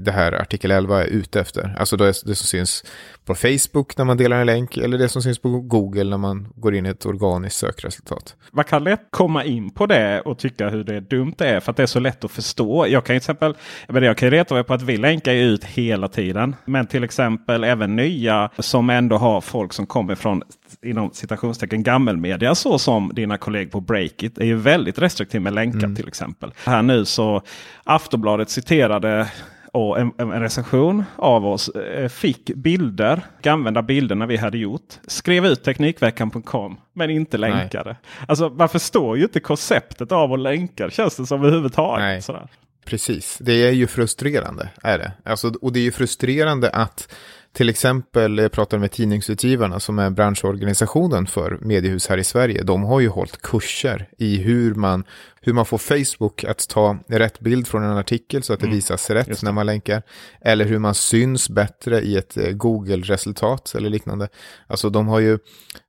det 0.00 0.10
här 0.10 0.32
artikel 0.32 0.70
11 0.70 1.02
är 1.02 1.06
ute 1.06 1.40
efter. 1.40 1.76
Alltså 1.78 1.96
det, 1.96 2.06
det 2.06 2.34
som 2.34 2.34
syns 2.34 2.84
på 3.24 3.34
Facebook 3.34 3.96
när 3.96 4.04
man 4.04 4.16
delar 4.16 4.40
en 4.40 4.46
länk 4.46 4.76
eller 4.76 4.98
det 4.98 5.08
som 5.08 5.22
syns 5.22 5.38
på 5.38 5.48
Google 5.48 6.04
när 6.04 6.18
man 6.18 6.48
går 6.56 6.74
in 6.74 6.86
i 6.86 6.88
ett 6.88 7.06
organiskt 7.06 7.58
sökresultat. 7.58 8.36
Man 8.52 8.64
kan 8.64 8.84
lätt 8.84 9.06
komma 9.10 9.44
in 9.44 9.70
på 9.70 9.86
det 9.86 10.20
och 10.20 10.38
tycka 10.38 10.68
hur 10.68 10.84
det 10.84 10.94
är 10.94 11.00
dumt 11.00 11.34
det 11.38 11.48
är 11.48 11.60
för 11.60 11.70
att 11.70 11.76
det 11.76 11.82
är 11.82 11.86
så 11.86 12.00
lätt 12.00 12.24
att 12.24 12.30
förstå. 12.30 12.86
Jag 12.86 13.04
kan 13.04 13.14
till 13.14 13.16
exempel, 13.16 13.54
jag 13.88 14.16
kan 14.16 14.30
reta 14.30 14.54
mig 14.54 14.64
på 14.64 14.74
att 14.74 14.82
vi 14.82 14.96
länkar 14.96 15.32
ut 15.32 15.64
hela 15.64 16.08
tiden. 16.08 16.56
Men 16.64 16.86
till 16.86 17.04
exempel 17.04 17.64
även 17.64 17.96
nya 17.96 18.50
som 18.58 18.90
ändå 18.90 19.16
har 19.16 19.40
folk 19.40 19.72
som 19.72 19.86
kommer 19.86 20.14
från 20.14 20.42
inom 20.82 21.10
citationstecken 21.12 21.82
gammelmedia 21.82 22.54
så 22.54 22.78
som 22.78 23.10
dina 23.14 23.38
kollegor 23.38 23.70
på 23.70 23.80
Breakit 23.80 24.38
är 24.38 24.44
ju 24.44 24.56
väldigt 24.56 24.98
restriktiv 24.98 25.40
med 25.40 25.52
länkar 25.52 25.78
mm. 25.78 25.96
till 25.96 26.08
exempel. 26.08 26.52
Här 26.66 26.82
nu 26.82 27.04
så 27.04 27.42
Aftonbladet 27.84 28.50
citerade 28.50 29.30
och 29.72 29.98
en, 29.98 30.12
en 30.18 30.40
recension 30.40 31.04
av 31.16 31.46
oss 31.46 31.68
eh, 31.68 32.08
fick 32.08 32.50
bilder, 32.54 33.22
använda 33.46 33.82
bilderna 33.82 34.26
vi 34.26 34.36
hade 34.36 34.58
gjort. 34.58 34.94
Skrev 35.06 35.46
ut 35.46 35.64
Teknikveckan.com 35.64 36.76
men 36.92 37.10
inte 37.10 37.38
länkade. 37.38 37.90
Nej. 37.90 38.26
Alltså 38.28 38.48
man 38.48 38.68
förstår 38.68 39.16
ju 39.16 39.22
inte 39.22 39.40
konceptet 39.40 40.12
av 40.12 40.32
att 40.32 40.40
länka 40.40 40.90
känns 40.90 41.16
det 41.16 41.26
som 41.26 41.40
överhuvudtaget. 41.40 42.04
Nej. 42.04 42.22
Sådär. 42.22 42.48
Precis, 42.84 43.38
det 43.40 43.52
är 43.52 43.72
ju 43.72 43.86
frustrerande. 43.86 44.68
är 44.82 44.98
det. 44.98 45.12
Alltså, 45.24 45.52
och 45.62 45.72
det 45.72 45.80
är 45.80 45.84
ju 45.84 45.92
frustrerande 45.92 46.70
att 46.70 47.14
till 47.52 47.68
exempel, 47.68 48.38
eh, 48.38 48.42
jag 48.42 48.52
pratade 48.52 48.80
med 48.80 48.90
Tidningsutgivarna 48.90 49.80
som 49.80 49.98
är 49.98 50.10
branschorganisationen 50.10 51.26
för 51.26 51.58
mediehus 51.60 52.08
här 52.08 52.18
i 52.18 52.24
Sverige. 52.24 52.62
De 52.62 52.82
har 52.82 53.00
ju 53.00 53.08
hållit 53.08 53.42
kurser 53.42 54.08
i 54.18 54.36
hur 54.36 54.74
man, 54.74 55.04
hur 55.42 55.52
man 55.52 55.66
får 55.66 55.78
Facebook 55.78 56.44
att 56.44 56.68
ta 56.68 56.98
rätt 57.06 57.40
bild 57.40 57.66
från 57.68 57.84
en 57.84 57.96
artikel 57.96 58.42
så 58.42 58.52
att 58.52 58.60
det 58.60 58.66
mm. 58.66 58.76
visas 58.76 59.10
rätt 59.10 59.42
när 59.42 59.52
man 59.52 59.66
länkar. 59.66 60.02
Eller 60.40 60.64
hur 60.64 60.78
man 60.78 60.94
syns 60.94 61.50
bättre 61.50 62.00
i 62.00 62.16
ett 62.16 62.36
eh, 62.36 62.50
Google-resultat 62.50 63.74
eller 63.76 63.90
liknande. 63.90 64.28
Alltså 64.66 64.90
de 64.90 65.08
har 65.08 65.20
ju, 65.20 65.38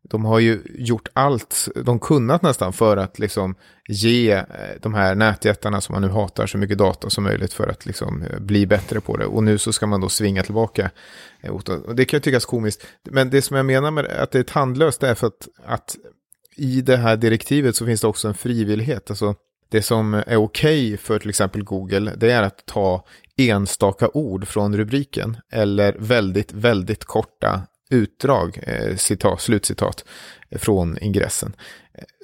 de 0.03 0.25
har 0.25 0.39
ju 0.39 0.61
gjort 0.75 1.07
allt 1.13 1.67
de 1.75 1.99
kunnat 1.99 2.41
nästan 2.41 2.73
för 2.73 2.97
att 2.97 3.19
liksom 3.19 3.55
ge 3.87 4.31
eh, 4.31 4.45
de 4.81 4.93
här 4.93 5.15
nätjättarna 5.15 5.81
som 5.81 5.93
man 5.93 6.01
nu 6.01 6.09
hatar 6.09 6.47
så 6.47 6.57
mycket 6.57 6.77
data 6.77 7.09
som 7.09 7.23
möjligt 7.23 7.53
för 7.53 7.67
att 7.67 7.85
liksom 7.85 8.21
eh, 8.21 8.39
bli 8.39 8.65
bättre 8.65 9.01
på 9.01 9.17
det. 9.17 9.25
Och 9.25 9.43
nu 9.43 9.57
så 9.57 9.73
ska 9.73 9.87
man 9.87 10.01
då 10.01 10.09
svinga 10.09 10.43
tillbaka. 10.43 10.89
Det 11.95 12.05
kan 12.05 12.17
ju 12.17 12.21
tyckas 12.21 12.45
komiskt. 12.45 12.87
Men 13.03 13.29
det 13.29 13.41
som 13.41 13.57
jag 13.57 13.65
menar 13.65 13.91
med 13.91 14.05
att 14.05 14.31
det 14.31 14.39
är 14.39 14.43
tandlöst 14.43 15.03
är 15.03 15.15
för 15.15 15.27
att, 15.27 15.47
att 15.65 15.97
i 16.55 16.81
det 16.81 16.97
här 16.97 17.17
direktivet 17.17 17.75
så 17.75 17.85
finns 17.85 18.01
det 18.01 18.07
också 18.07 18.27
en 18.27 18.33
frivillighet. 18.33 19.09
Alltså 19.09 19.35
det 19.69 19.81
som 19.81 20.13
är 20.13 20.35
okej 20.35 20.43
okay 20.43 20.97
för 20.97 21.19
till 21.19 21.29
exempel 21.29 21.63
Google, 21.63 22.13
det 22.17 22.31
är 22.31 22.43
att 22.43 22.65
ta 22.65 23.05
enstaka 23.37 24.09
ord 24.13 24.47
från 24.47 24.77
rubriken 24.77 25.37
eller 25.51 25.95
väldigt, 25.99 26.53
väldigt 26.53 27.05
korta 27.05 27.61
utdrag, 27.89 28.59
eh, 28.63 28.95
citat, 28.95 29.41
slutcitat, 29.41 30.05
från 30.59 30.97
ingressen. 31.01 31.55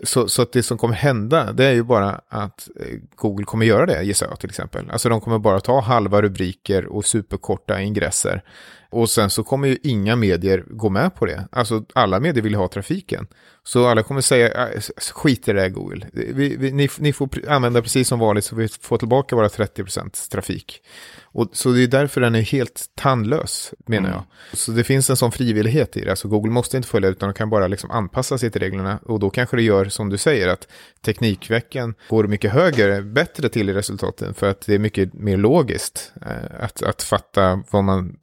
Så, 0.04 0.30
så 0.30 0.42
att 0.42 0.52
det 0.52 0.64
som 0.64 0.78
kommer 0.78 0.94
hända, 0.94 1.54
det 1.54 1.66
är 1.66 1.74
ju 1.74 1.84
bara 1.84 2.22
att 2.30 2.70
eh, 2.80 2.98
Google 3.16 3.46
kommer 3.46 3.66
göra 3.66 3.86
det, 3.86 4.04
gissar 4.04 4.28
jag 4.28 4.40
till 4.40 4.50
exempel. 4.50 4.90
Alltså 4.90 5.10
de 5.10 5.22
kommer 5.22 5.40
bara 5.40 5.60
ta 5.60 5.80
halva 5.80 6.22
rubriker 6.22 6.86
och 6.86 7.06
superkorta 7.06 7.82
ingresser. 7.82 8.44
Och 8.90 9.10
sen 9.10 9.30
så 9.30 9.44
kommer 9.44 9.68
ju 9.68 9.78
inga 9.84 10.16
medier 10.16 10.64
gå 10.68 10.90
med 10.90 11.16
på 11.16 11.26
det. 11.26 11.48
Alltså 11.52 11.86
alla 11.94 12.20
medier 12.20 12.44
vill 12.44 12.56
ha 12.56 12.68
trafiken. 12.68 13.28
Så 13.64 13.88
alla 13.88 14.04
kommer 14.04 14.22
säga, 14.22 14.70
äh, 14.70 14.82
skit 15.14 15.48
i 15.48 15.54
det 15.54 15.70
Google. 15.70 16.08
Vi, 16.14 16.56
vi, 16.58 16.72
ni, 16.72 16.90
ni, 17.00 17.14
får 17.14 17.30
använda 17.48 17.82
precis 17.82 18.08
som 18.08 18.20
vanligt 18.20 18.46
så 18.46 18.56
vi 18.56 18.68
får 18.68 18.98
tillbaka 18.98 19.36
våra 19.36 19.48
30% 19.48 20.30
trafik. 20.32 20.82
Och, 21.24 21.50
så 21.54 21.70
det 21.70 21.84
är 21.84 21.88
därför 21.88 22.22
den 22.22 22.36
är 22.36 22.42
helt 22.42 22.86
tandlös, 22.96 23.74
menar 23.86 24.10
mm. 24.10 24.22
jag. 24.52 24.58
Så 24.58 24.72
det 24.72 24.84
finns 24.84 25.10
en 25.10 25.18
sån 25.18 25.32
frivillighet 25.32 25.98
i 25.98 26.02
det. 26.02 26.10
Alltså 26.10 26.28
Google 26.28 26.52
måste 26.52 26.78
inte 26.78 26.90
följa 26.90 27.10
utan 27.10 27.30
de 27.30 27.34
kan 27.34 27.50
bara 27.50 27.68
liksom 27.68 27.92
anpassa 27.92 28.17
sig 28.24 28.52
till 28.52 28.62
reglerna. 28.62 29.00
Och 29.06 29.20
då 29.20 29.30
kanske 29.30 29.56
det 29.56 29.64
gör, 29.64 29.86
som 29.86 30.10
du 30.10 30.18
säger, 30.18 30.48
att 30.48 30.68
Teknikveckan 31.02 31.96
går 32.10 32.28
mycket 32.28 32.52
högre, 32.52 33.02
bättre 33.02 33.50
till 33.50 33.70
i 33.70 33.74
resultaten. 33.74 34.34
För 34.34 34.50
att 34.50 34.62
det 34.62 34.76
är 34.76 34.80
mycket 34.80 35.14
mer 35.14 35.38
logiskt 35.38 36.14
eh, 36.22 36.64
att, 36.64 36.84
att 36.84 37.04
fatta 37.04 37.64
vad 37.72 37.84
man 37.84 38.18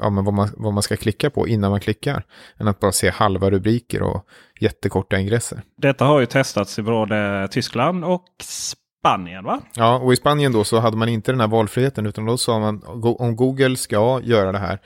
ja, 0.00 0.10
men 0.10 0.24
vad, 0.24 0.34
man, 0.34 0.48
vad 0.56 0.72
man 0.72 0.82
ska 0.82 0.96
klicka 0.96 1.30
på 1.30 1.48
innan 1.48 1.70
man 1.70 1.80
klickar. 1.80 2.24
Än 2.58 2.68
att 2.68 2.80
bara 2.80 2.92
se 2.92 3.10
halva 3.10 3.50
rubriker 3.50 4.02
och 4.02 4.26
jättekorta 4.60 5.18
ingresser. 5.18 5.62
Detta 5.76 6.04
har 6.04 6.20
ju 6.20 6.26
testats 6.26 6.78
i 6.78 6.82
både 6.82 7.48
Tyskland 7.50 8.04
och 8.04 8.24
Spanien 8.42 9.44
va? 9.44 9.60
Ja, 9.74 9.98
och 9.98 10.12
i 10.12 10.16
Spanien 10.16 10.52
då 10.52 10.64
så 10.64 10.78
hade 10.80 10.96
man 10.96 11.08
inte 11.08 11.32
den 11.32 11.40
här 11.40 11.48
valfriheten 11.48 12.06
utan 12.06 12.26
då 12.26 12.38
sa 12.38 12.58
man 12.58 12.82
om 13.02 13.36
Google 13.36 13.76
ska 13.76 14.20
göra 14.24 14.52
det 14.52 14.58
här 14.58 14.78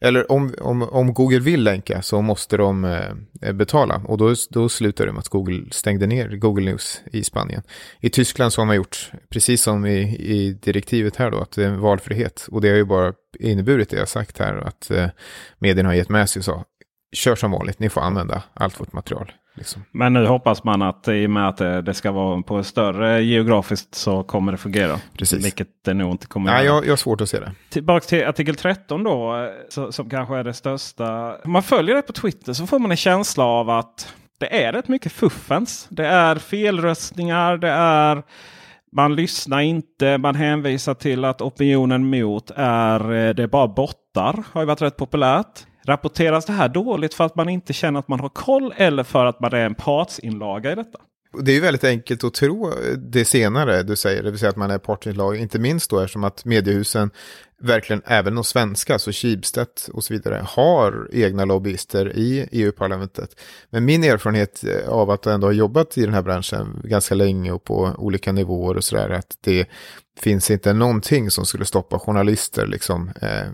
eller 0.00 0.32
om, 0.32 0.54
om, 0.60 0.82
om 0.82 1.14
Google 1.14 1.38
vill 1.38 1.62
länka 1.62 2.02
så 2.02 2.22
måste 2.22 2.56
de 2.56 2.84
eh, 2.84 3.52
betala. 3.52 4.02
Och 4.06 4.18
då, 4.18 4.34
då 4.50 4.68
slutar 4.68 5.06
det 5.06 5.12
med 5.12 5.20
att 5.20 5.28
Google 5.28 5.64
stängde 5.70 6.06
ner 6.06 6.28
Google 6.28 6.64
News 6.64 7.02
i 7.12 7.24
Spanien. 7.24 7.62
I 8.00 8.10
Tyskland 8.10 8.52
så 8.52 8.60
har 8.60 8.66
man 8.66 8.76
gjort, 8.76 9.12
precis 9.28 9.62
som 9.62 9.86
i, 9.86 10.00
i 10.16 10.52
direktivet 10.52 11.16
här 11.16 11.30
då, 11.30 11.38
att 11.38 11.50
det 11.50 11.64
är 11.64 11.68
en 11.68 11.80
valfrihet. 11.80 12.46
Och 12.50 12.60
det 12.60 12.68
har 12.68 12.76
ju 12.76 12.84
bara 12.84 13.12
inneburit 13.38 13.90
det 13.90 13.96
jag 13.96 14.08
sagt 14.08 14.38
här, 14.38 14.56
att 14.56 14.90
eh, 14.90 15.06
medierna 15.58 15.88
har 15.88 15.94
gett 15.94 16.08
med 16.08 16.30
sig 16.30 16.40
och 16.40 16.44
sa, 16.44 16.64
kör 17.12 17.36
som 17.36 17.50
vanligt, 17.50 17.78
ni 17.78 17.88
får 17.88 18.00
använda 18.00 18.42
allt 18.54 18.80
vårt 18.80 18.92
material. 18.92 19.32
Liksom. 19.54 19.84
Men 19.90 20.12
nu 20.12 20.26
hoppas 20.26 20.64
man 20.64 20.82
att 20.82 21.08
i 21.08 21.26
och 21.26 21.30
med 21.30 21.48
att 21.48 21.56
det, 21.56 21.94
ska 21.94 22.12
vara 22.12 22.42
på 22.42 22.62
större 22.62 23.22
geografiskt 23.22 23.94
så 23.94 24.22
kommer 24.22 24.52
det 24.52 24.58
fungera. 24.58 25.00
Precis. 25.18 25.44
Vilket 25.44 25.68
det 25.84 25.94
nog 25.94 26.10
inte 26.10 26.26
kommer 26.26 26.52
Nej, 26.52 26.66
jag, 26.66 26.84
jag 26.84 26.92
har 26.92 26.96
svårt 26.96 27.20
att 27.20 27.28
se 27.28 27.40
det. 27.40 27.52
Tillbaka 27.70 28.06
till 28.06 28.26
artikel 28.26 28.54
13 28.54 29.02
då, 29.02 29.48
så, 29.68 29.92
som 29.92 30.10
kanske 30.10 30.36
är 30.36 30.44
det 30.44 30.54
största. 30.54 31.36
Om 31.44 31.52
man 31.52 31.62
följer 31.62 31.94
det 31.94 32.02
på 32.02 32.12
Twitter 32.12 32.52
så 32.52 32.66
får 32.66 32.78
man 32.78 32.90
en 32.90 32.96
känsla 32.96 33.44
av 33.44 33.70
att 33.70 34.14
det 34.38 34.64
är 34.64 34.72
rätt 34.72 34.88
mycket 34.88 35.12
fuffens. 35.12 35.86
Det 35.90 36.06
är 36.06 36.36
felröstningar, 36.36 37.56
det 37.56 37.70
är 37.70 38.22
man 38.92 39.14
lyssnar 39.14 39.60
inte, 39.60 40.18
man 40.18 40.34
hänvisar 40.34 40.94
till 40.94 41.24
att 41.24 41.42
opinionen 41.42 42.10
mot 42.10 42.50
är 42.56 43.00
eh, 43.00 43.34
det 43.34 43.42
är 43.42 43.46
bara 43.46 43.68
bottar. 43.68 44.44
Har 44.52 44.62
ju 44.62 44.66
varit 44.66 44.82
rätt 44.82 44.96
populärt. 44.96 45.66
Rapporteras 45.90 46.44
det 46.44 46.52
här 46.52 46.68
dåligt 46.68 47.14
för 47.14 47.24
att 47.24 47.36
man 47.36 47.48
inte 47.48 47.72
känner 47.72 48.00
att 48.00 48.08
man 48.08 48.20
har 48.20 48.28
koll 48.28 48.74
eller 48.76 49.02
för 49.02 49.26
att 49.26 49.40
man 49.40 49.52
är 49.54 49.66
en 49.66 49.74
partsinlaga 49.74 50.72
i 50.72 50.74
detta? 50.74 50.98
Det 51.42 51.50
är 51.50 51.54
ju 51.54 51.60
väldigt 51.60 51.84
enkelt 51.84 52.24
att 52.24 52.34
tro 52.34 52.72
det 52.98 53.24
senare 53.24 53.82
du 53.82 53.96
säger, 53.96 54.22
det 54.22 54.30
vill 54.30 54.40
säga 54.40 54.50
att 54.50 54.56
man 54.56 54.70
är 54.70 54.78
partsinlaga, 54.78 55.38
inte 55.38 55.58
minst 55.58 55.90
då 55.90 56.00
eftersom 56.00 56.24
att 56.24 56.44
mediehusen, 56.44 57.10
verkligen 57.62 58.02
även 58.06 58.34
de 58.34 58.44
svenska, 58.44 58.98
så 58.98 59.12
Schibsted 59.12 59.66
och 59.92 60.04
så 60.04 60.14
vidare, 60.14 60.44
har 60.48 61.08
egna 61.12 61.44
lobbyister 61.44 62.16
i 62.16 62.48
EU-parlamentet. 62.52 63.40
Men 63.70 63.84
min 63.84 64.04
erfarenhet 64.04 64.64
av 64.88 65.10
att 65.10 65.26
ändå 65.26 65.46
ha 65.46 65.52
jobbat 65.52 65.98
i 65.98 66.04
den 66.04 66.14
här 66.14 66.22
branschen 66.22 66.82
ganska 66.84 67.14
länge 67.14 67.52
och 67.52 67.64
på 67.64 67.94
olika 67.98 68.32
nivåer 68.32 68.76
och 68.76 68.84
sådär, 68.84 69.10
att 69.10 69.36
det 69.40 69.66
finns 70.20 70.50
inte 70.50 70.72
någonting 70.72 71.30
som 71.30 71.46
skulle 71.46 71.64
stoppa 71.64 71.98
journalister 71.98 72.66
liksom, 72.66 73.10
eh, 73.22 73.50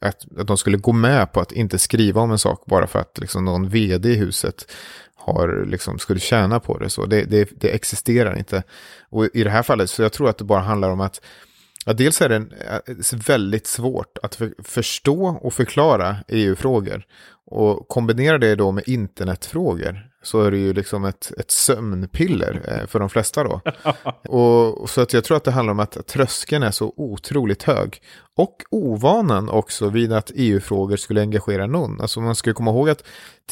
att, 0.00 0.38
att 0.38 0.46
de 0.46 0.56
skulle 0.56 0.76
gå 0.76 0.92
med 0.92 1.32
på 1.32 1.40
att 1.40 1.52
inte 1.52 1.78
skriva 1.78 2.20
om 2.20 2.30
en 2.30 2.38
sak 2.38 2.66
bara 2.66 2.86
för 2.86 2.98
att 2.98 3.18
liksom, 3.18 3.44
någon 3.44 3.68
vd 3.68 4.08
i 4.08 4.14
huset 4.14 4.72
har, 5.14 5.64
liksom, 5.66 5.98
skulle 5.98 6.20
tjäna 6.20 6.60
på 6.60 6.78
det. 6.78 6.90
Så 6.90 7.06
det, 7.06 7.24
det, 7.24 7.48
det 7.60 7.68
existerar 7.68 8.38
inte. 8.38 8.62
Och 9.10 9.28
i 9.34 9.44
det 9.44 9.50
här 9.50 9.62
fallet 9.62 9.90
så 9.90 10.02
jag 10.02 10.12
tror 10.12 10.28
att 10.28 10.38
det 10.38 10.44
bara 10.44 10.60
handlar 10.60 10.90
om 10.90 11.00
att 11.00 11.20
Ja, 11.86 11.92
dels 11.92 12.22
är 12.22 12.28
det 12.28 12.36
en, 12.36 12.52
eh, 12.52 13.18
väldigt 13.26 13.66
svårt 13.66 14.18
att 14.22 14.34
för, 14.34 14.54
förstå 14.58 15.26
och 15.42 15.54
förklara 15.54 16.16
EU-frågor. 16.28 17.04
Och 17.46 17.88
kombinera 17.88 18.38
det 18.38 18.54
då 18.54 18.70
med 18.70 18.88
internetfrågor 18.88 20.10
så 20.22 20.42
är 20.42 20.50
det 20.50 20.58
ju 20.58 20.72
liksom 20.72 21.04
ett, 21.04 21.32
ett 21.38 21.50
sömnpiller 21.50 22.62
eh, 22.64 22.86
för 22.86 22.98
de 22.98 23.10
flesta 23.10 23.44
då. 23.44 23.60
och, 24.28 24.90
så 24.90 25.00
att 25.00 25.12
jag 25.12 25.24
tror 25.24 25.36
att 25.36 25.44
det 25.44 25.50
handlar 25.50 25.72
om 25.72 25.80
att 25.80 26.06
tröskeln 26.06 26.62
är 26.62 26.70
så 26.70 26.94
otroligt 26.96 27.62
hög. 27.62 28.02
Och 28.40 28.62
ovanan 28.70 29.48
också 29.48 29.88
vid 29.88 30.12
att 30.12 30.30
EU-frågor 30.34 30.96
skulle 30.96 31.20
engagera 31.20 31.66
någon. 31.66 32.00
Alltså 32.00 32.20
man 32.20 32.34
ska 32.34 32.54
komma 32.54 32.70
ihåg 32.70 32.88
att 32.90 33.02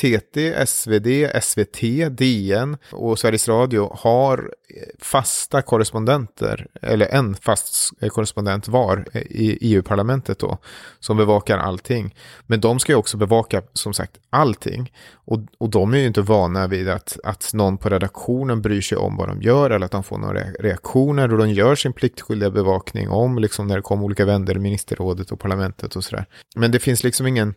TT, 0.01 0.67
SvD, 0.67 1.07
SVT, 1.43 1.81
DN 2.11 2.77
och 2.93 3.19
Sveriges 3.19 3.49
Radio 3.49 3.97
har 3.99 4.39
eh, 4.77 4.83
fasta 4.99 5.63
korrespondenter, 5.63 6.67
eller 6.83 7.07
en 7.07 7.35
fast 7.35 7.93
eh, 8.01 8.09
korrespondent 8.09 8.69
var 8.69 9.05
eh, 9.13 9.23
i 9.23 9.59
EU-parlamentet 9.61 10.39
då, 10.39 10.59
som 11.01 11.17
bevakar 11.17 11.59
allting. 11.59 12.15
Men 12.47 12.61
de 12.61 12.79
ska 12.79 12.93
ju 12.93 12.97
också 12.97 13.17
bevaka, 13.17 13.63
som 13.73 13.95
sagt, 13.95 14.13
allting. 14.31 14.93
Och, 15.15 15.39
och 15.59 15.71
de 15.71 15.95
är 15.95 15.99
ju 15.99 16.07
inte 16.07 16.23
vana 16.23 16.67
vid 16.67 16.89
att, 16.89 17.19
att 17.25 17.51
någon 17.55 17.79
på 17.79 17.89
redaktionen 17.89 18.63
bryr 18.63 18.81
sig 18.81 18.99
om 18.99 19.17
vad 19.17 19.29
de 19.29 19.43
gör 19.43 19.71
eller 19.71 19.87
att 19.87 19.93
de 19.93 20.03
får 20.03 20.19
några 20.19 20.41
reaktioner 20.41 21.33
och 21.33 21.39
de 21.39 21.51
gör 21.51 21.75
sin 21.75 21.93
pliktskyldiga 21.93 22.51
bevakning 22.51 23.09
om 23.09 23.39
liksom 23.39 23.67
när 23.67 23.77
det 23.77 23.83
kommer 23.83 24.05
olika 24.05 24.25
vänder 24.25 24.57
i 24.57 24.59
ministerrådet 24.79 25.33
och 25.33 25.41
parlamentet 25.41 25.97
och 25.97 26.05
sådär. 26.05 26.27
Men 26.57 26.71
det 26.71 26.79
finns 26.79 27.05
liksom 27.05 27.27
ingen 27.27 27.55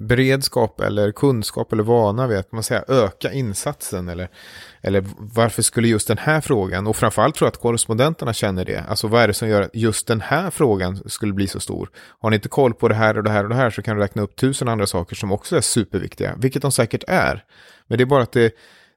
beredskap 0.00 0.80
eller 0.80 1.12
kunskap 1.12 1.72
eller 1.72 1.82
vana 1.82 2.26
vid 2.26 2.38
att 2.38 2.52
man 2.52 2.62
säger 2.62 2.84
öka 2.88 3.32
insatsen 3.32 4.08
eller, 4.08 4.28
eller 4.82 5.04
varför 5.18 5.62
skulle 5.62 5.88
just 5.88 6.08
den 6.08 6.18
här 6.18 6.40
frågan 6.40 6.86
och 6.86 6.96
framförallt 6.96 7.34
tror 7.34 7.46
jag 7.46 7.52
att 7.52 7.60
korrespondenterna 7.60 8.32
känner 8.32 8.64
det. 8.64 8.84
Alltså 8.88 9.08
vad 9.08 9.22
är 9.22 9.28
det 9.28 9.34
som 9.34 9.48
gör 9.48 9.62
att 9.62 9.74
just 9.74 10.06
den 10.06 10.20
här 10.20 10.50
frågan 10.50 10.96
skulle 11.06 11.32
bli 11.32 11.46
så 11.46 11.60
stor? 11.60 11.90
Har 12.20 12.30
ni 12.30 12.36
inte 12.36 12.48
koll 12.48 12.74
på 12.74 12.88
det 12.88 12.94
här 12.94 13.16
och 13.18 13.24
det 13.24 13.30
här 13.30 13.44
och 13.44 13.50
det 13.50 13.56
här 13.56 13.70
så 13.70 13.82
kan 13.82 13.96
du 13.96 14.02
räkna 14.02 14.22
upp 14.22 14.36
tusen 14.36 14.68
andra 14.68 14.86
saker 14.86 15.16
som 15.16 15.32
också 15.32 15.56
är 15.56 15.60
superviktiga, 15.60 16.34
vilket 16.38 16.62
de 16.62 16.72
säkert 16.72 17.04
är. 17.08 17.44
Men 17.86 17.98
det 17.98 18.04
är 18.04 18.06
bara 18.06 18.22
att 18.22 18.32
det, 18.32 18.54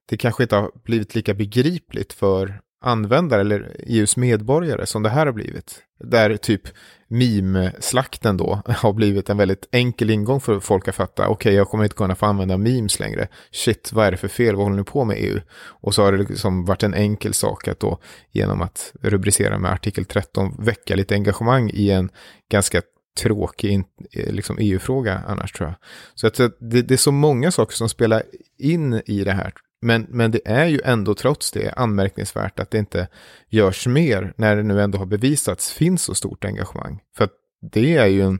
det 0.09 0.17
kanske 0.17 0.43
inte 0.43 0.55
har 0.55 0.71
blivit 0.83 1.15
lika 1.15 1.33
begripligt 1.33 2.13
för 2.13 2.61
användare 2.85 3.41
eller 3.41 3.75
EUs 3.87 4.17
medborgare 4.17 4.85
som 4.85 5.03
det 5.03 5.09
här 5.09 5.25
har 5.25 5.33
blivit. 5.33 5.81
Där 5.99 6.37
typ 6.37 6.61
meme-slakten 7.07 8.37
då 8.37 8.61
har 8.67 8.93
blivit 8.93 9.29
en 9.29 9.37
väldigt 9.37 9.67
enkel 9.71 10.09
ingång 10.09 10.41
för 10.41 10.59
folk 10.59 10.87
att 10.87 10.95
fatta. 10.95 11.27
Okej, 11.27 11.33
okay, 11.33 11.53
jag 11.53 11.69
kommer 11.69 11.83
inte 11.83 11.95
kunna 11.95 12.15
få 12.15 12.25
använda 12.25 12.57
memes 12.57 12.99
längre. 12.99 13.27
Shit, 13.51 13.93
vad 13.93 14.05
är 14.05 14.11
det 14.11 14.17
för 14.17 14.27
fel? 14.27 14.55
Vad 14.55 14.65
håller 14.65 14.77
ni 14.77 14.83
på 14.83 15.05
med 15.05 15.17
EU? 15.19 15.39
Och 15.57 15.95
så 15.95 16.03
har 16.03 16.11
det 16.11 16.17
liksom 16.17 16.65
varit 16.65 16.83
en 16.83 16.93
enkel 16.93 17.33
sak 17.33 17.67
att 17.67 17.79
då 17.79 17.99
genom 18.31 18.61
att 18.61 18.93
rubricera 19.01 19.59
med 19.59 19.71
artikel 19.71 20.05
13 20.05 20.55
väcka 20.59 20.95
lite 20.95 21.15
engagemang 21.15 21.69
i 21.73 21.91
en 21.91 22.09
ganska 22.51 22.81
tråkig 23.19 23.83
eh, 24.11 24.33
liksom 24.33 24.57
EU-fråga 24.59 25.21
annars 25.27 25.51
tror 25.51 25.69
jag. 25.69 25.75
Så 26.15 26.27
att 26.27 26.35
det, 26.59 26.81
det, 26.81 26.91
är 26.91 26.97
så 26.97 27.11
många 27.11 27.51
saker 27.51 27.75
som 27.75 27.89
spelar 27.89 28.23
in 28.57 29.01
i 29.05 29.23
det 29.23 29.31
här 29.31 29.53
men, 29.85 30.05
men 30.09 30.31
det 30.31 30.41
är 30.45 30.65
ju 30.65 30.81
ändå 30.85 31.15
trots 31.15 31.51
det 31.51 31.71
anmärkningsvärt 31.71 32.59
att 32.59 32.71
det 32.71 32.77
inte 32.77 33.07
görs 33.49 33.87
mer 33.87 34.33
när 34.37 34.55
det 34.55 34.63
nu 34.63 34.81
ändå 34.81 34.97
har 34.97 35.05
bevisats 35.05 35.71
finns 35.71 36.03
så 36.03 36.15
stort 36.15 36.45
engagemang. 36.45 36.99
För 37.17 37.23
att 37.23 37.33
det 37.71 37.97
är 37.97 38.05
ju 38.05 38.21
en, 38.21 38.39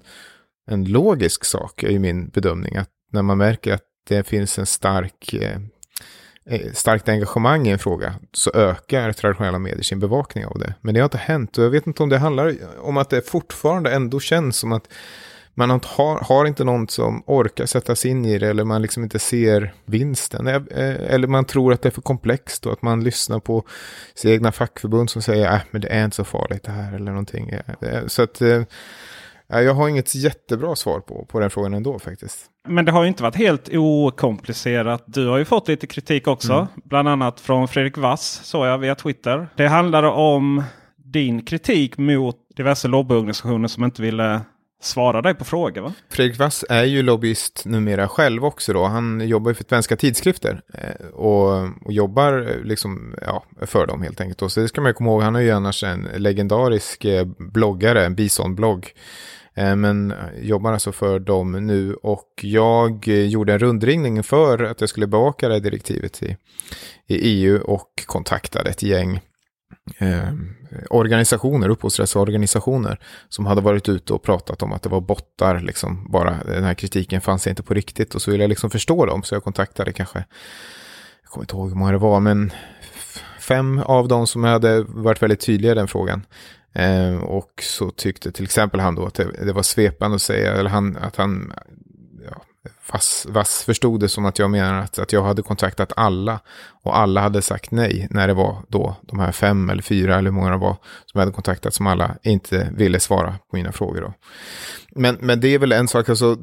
en 0.67 0.85
logisk 0.85 1.45
sak, 1.45 1.83
är 1.83 1.89
ju 1.89 1.99
min 1.99 2.29
bedömning. 2.29 2.75
Att 2.75 2.89
när 3.11 3.21
man 3.21 3.37
märker 3.37 3.73
att 3.73 3.83
det 4.07 4.23
finns 4.23 4.59
en 4.59 4.65
stark, 4.65 5.33
eh, 5.33 5.59
Eh, 6.49 6.71
starkt 6.73 7.09
engagemang 7.09 7.67
i 7.67 7.71
en 7.71 7.79
fråga 7.79 8.15
så 8.33 8.51
ökar 8.53 9.11
traditionella 9.11 9.59
medier 9.59 9.83
sin 9.83 9.99
bevakning 9.99 10.45
av 10.45 10.59
det. 10.59 10.73
Men 10.81 10.93
det 10.93 10.99
har 10.99 11.05
inte 11.05 11.17
hänt 11.17 11.57
och 11.57 11.63
jag 11.63 11.69
vet 11.69 11.87
inte 11.87 12.03
om 12.03 12.09
det 12.09 12.17
handlar 12.17 12.55
om 12.79 12.97
att 12.97 13.09
det 13.09 13.29
fortfarande 13.29 13.91
ändå 13.91 14.19
känns 14.19 14.57
som 14.57 14.71
att 14.71 14.87
man 15.53 15.69
har, 15.69 16.23
har 16.23 16.45
inte 16.45 16.63
någon 16.63 16.87
som 16.87 17.23
orkar 17.25 17.65
sätta 17.65 17.95
sig 17.95 18.11
in 18.11 18.25
i 18.25 18.37
det 18.37 18.47
eller 18.47 18.63
man 18.63 18.81
liksom 18.81 19.03
inte 19.03 19.19
ser 19.19 19.73
vinsten. 19.85 20.47
Eh, 20.47 20.55
eh, 20.55 21.13
eller 21.13 21.27
man 21.27 21.45
tror 21.45 21.73
att 21.73 21.81
det 21.81 21.89
är 21.89 21.91
för 21.91 22.01
komplext 22.01 22.65
och 22.65 22.73
att 22.73 22.81
man 22.81 23.03
lyssnar 23.03 23.39
på 23.39 23.63
sina 24.13 24.33
egna 24.33 24.51
fackförbund 24.51 25.09
som 25.09 25.21
säger 25.21 25.47
att 25.47 25.61
äh, 25.61 25.67
men 25.71 25.81
det 25.81 25.87
är 25.87 26.05
inte 26.05 26.15
så 26.15 26.23
farligt 26.23 26.63
det 26.63 26.71
här 26.71 26.93
eller 26.93 27.11
någonting. 27.11 27.51
Så 28.07 28.23
att 28.23 28.41
jag 29.47 29.73
har 29.73 29.89
inget 29.89 30.15
jättebra 30.15 30.75
svar 30.75 30.99
på, 30.99 31.25
på 31.25 31.39
den 31.39 31.49
frågan 31.49 31.73
ändå 31.73 31.99
faktiskt. 31.99 32.45
Men 32.67 32.85
det 32.85 32.91
har 32.91 33.01
ju 33.03 33.07
inte 33.07 33.23
varit 33.23 33.35
helt 33.35 33.69
okomplicerat. 33.73 35.03
Du 35.05 35.27
har 35.27 35.37
ju 35.37 35.45
fått 35.45 35.67
lite 35.67 35.87
kritik 35.87 36.27
också. 36.27 36.53
Mm. 36.53 36.67
Bland 36.75 37.07
annat 37.07 37.39
från 37.39 37.67
Fredrik 37.67 37.97
Wass 37.97 38.41
såg 38.43 38.67
jag 38.67 38.77
via 38.77 38.95
Twitter. 38.95 39.47
Det 39.55 39.67
handlar 39.67 40.03
om 40.03 40.63
din 40.97 41.45
kritik 41.45 41.97
mot 41.97 42.35
diverse 42.55 42.87
lobbyorganisationer 42.87 43.67
som 43.67 43.83
inte 43.83 44.01
ville 44.01 44.41
svara 44.81 45.21
dig 45.21 45.33
på 45.33 45.45
frågor 45.45 45.81
va? 45.81 45.93
Fredrik 46.09 46.39
Wass 46.39 46.65
är 46.69 46.83
ju 46.83 47.01
lobbyist 47.03 47.65
numera 47.65 48.07
själv 48.07 48.45
också 48.45 48.73
då. 48.73 48.83
Han 48.83 49.27
jobbar 49.27 49.51
ju 49.51 49.55
för 49.55 49.63
svenska 49.69 49.95
tidskrifter 49.95 50.61
eh, 50.73 51.07
och, 51.07 51.67
och, 51.85 51.93
jobbar 51.93 52.47
eh, 52.49 52.63
liksom, 52.63 53.15
ja, 53.21 53.43
för 53.61 53.87
dem 53.87 54.01
helt 54.01 54.21
enkelt. 54.21 54.41
Och 54.41 54.51
så 54.51 54.59
det 54.59 54.67
ska 54.67 54.81
man 54.81 54.89
ju 54.89 54.93
komma 54.93 55.09
ihåg, 55.09 55.21
han 55.21 55.35
är 55.35 55.39
ju 55.39 55.51
annars 55.51 55.83
en 55.83 56.07
legendarisk 56.15 57.05
eh, 57.05 57.25
bloggare, 57.37 58.05
en 58.05 58.15
bisonblogg. 58.15 58.93
Men 59.57 60.13
jobbar 60.41 60.73
alltså 60.73 60.91
för 60.91 61.19
dem 61.19 61.51
nu 61.51 61.93
och 61.93 62.29
jag 62.41 63.07
gjorde 63.07 63.53
en 63.53 63.59
rundringning 63.59 64.23
för 64.23 64.63
att 64.63 64.81
jag 64.81 64.89
skulle 64.89 65.07
bevaka 65.07 65.47
det 65.47 65.53
här 65.53 65.61
direktivet 65.61 66.23
i, 66.23 66.37
i 67.07 67.15
EU 67.15 67.61
och 67.61 68.03
kontaktade 68.05 68.69
ett 68.69 68.83
gäng 68.83 69.21
eh, 69.97 70.33
organisationer, 70.89 71.69
upphovsrättsorganisationer 71.69 72.99
som 73.29 73.45
hade 73.45 73.61
varit 73.61 73.89
ute 73.89 74.13
och 74.13 74.23
pratat 74.23 74.61
om 74.61 74.73
att 74.73 74.81
det 74.81 74.89
var 74.89 75.01
bottar, 75.01 75.59
liksom 75.59 76.11
bara 76.11 76.43
den 76.43 76.63
här 76.63 76.73
kritiken 76.73 77.21
fanns 77.21 77.47
inte 77.47 77.63
på 77.63 77.73
riktigt 77.73 78.15
och 78.15 78.21
så 78.21 78.31
ville 78.31 78.43
jag 78.43 78.49
liksom 78.49 78.69
förstå 78.69 79.05
dem 79.05 79.23
så 79.23 79.35
jag 79.35 79.43
kontaktade 79.43 79.93
kanske, 79.93 80.25
jag 81.23 81.31
kommer 81.31 81.43
inte 81.43 81.55
ihåg 81.55 81.69
hur 81.69 81.75
många 81.75 81.91
det 81.91 81.97
var, 81.97 82.19
men 82.19 82.51
fem 83.39 83.79
av 83.85 84.07
dem 84.07 84.27
som 84.27 84.43
hade 84.43 84.83
varit 84.83 85.23
väldigt 85.23 85.39
tydliga 85.39 85.71
i 85.71 85.75
den 85.75 85.87
frågan. 85.87 86.25
Eh, 86.73 87.17
och 87.17 87.63
så 87.63 87.91
tyckte 87.91 88.31
till 88.31 88.43
exempel 88.43 88.79
han 88.79 88.95
då 88.95 89.05
att 89.05 89.13
det, 89.13 89.45
det 89.45 89.53
var 89.53 89.63
svepande 89.63 90.15
att 90.15 90.21
säga, 90.21 90.53
eller 90.53 90.69
han, 90.69 90.97
att 90.97 91.15
han 91.15 91.53
Vass, 92.91 93.25
Vass 93.29 93.63
förstod 93.63 93.99
det 93.99 94.09
som 94.09 94.25
att 94.25 94.39
jag 94.39 94.49
menar 94.49 94.79
att, 94.79 94.99
att 94.99 95.13
jag 95.13 95.23
hade 95.23 95.41
kontaktat 95.41 95.93
alla 95.95 96.39
och 96.83 96.97
alla 96.97 97.21
hade 97.21 97.41
sagt 97.41 97.71
nej 97.71 98.07
när 98.09 98.27
det 98.27 98.33
var 98.33 98.57
då 98.67 98.95
de 99.01 99.19
här 99.19 99.31
fem 99.31 99.69
eller 99.69 99.81
fyra 99.81 100.15
eller 100.15 100.31
hur 100.31 100.35
många 100.35 100.51
det 100.51 100.57
var 100.57 100.73
som 101.05 101.19
jag 101.19 101.19
hade 101.19 101.31
kontaktat 101.31 101.73
som 101.73 101.87
alla 101.87 102.15
inte 102.23 102.69
ville 102.75 102.99
svara 102.99 103.35
på 103.49 103.55
mina 103.55 103.71
frågor. 103.71 104.01
Då. 104.01 104.13
Men, 104.97 105.17
men 105.21 105.39
det 105.39 105.47
är 105.47 105.59
väl 105.59 105.71
en 105.71 105.87
sak, 105.87 106.09
alltså, 106.09 106.37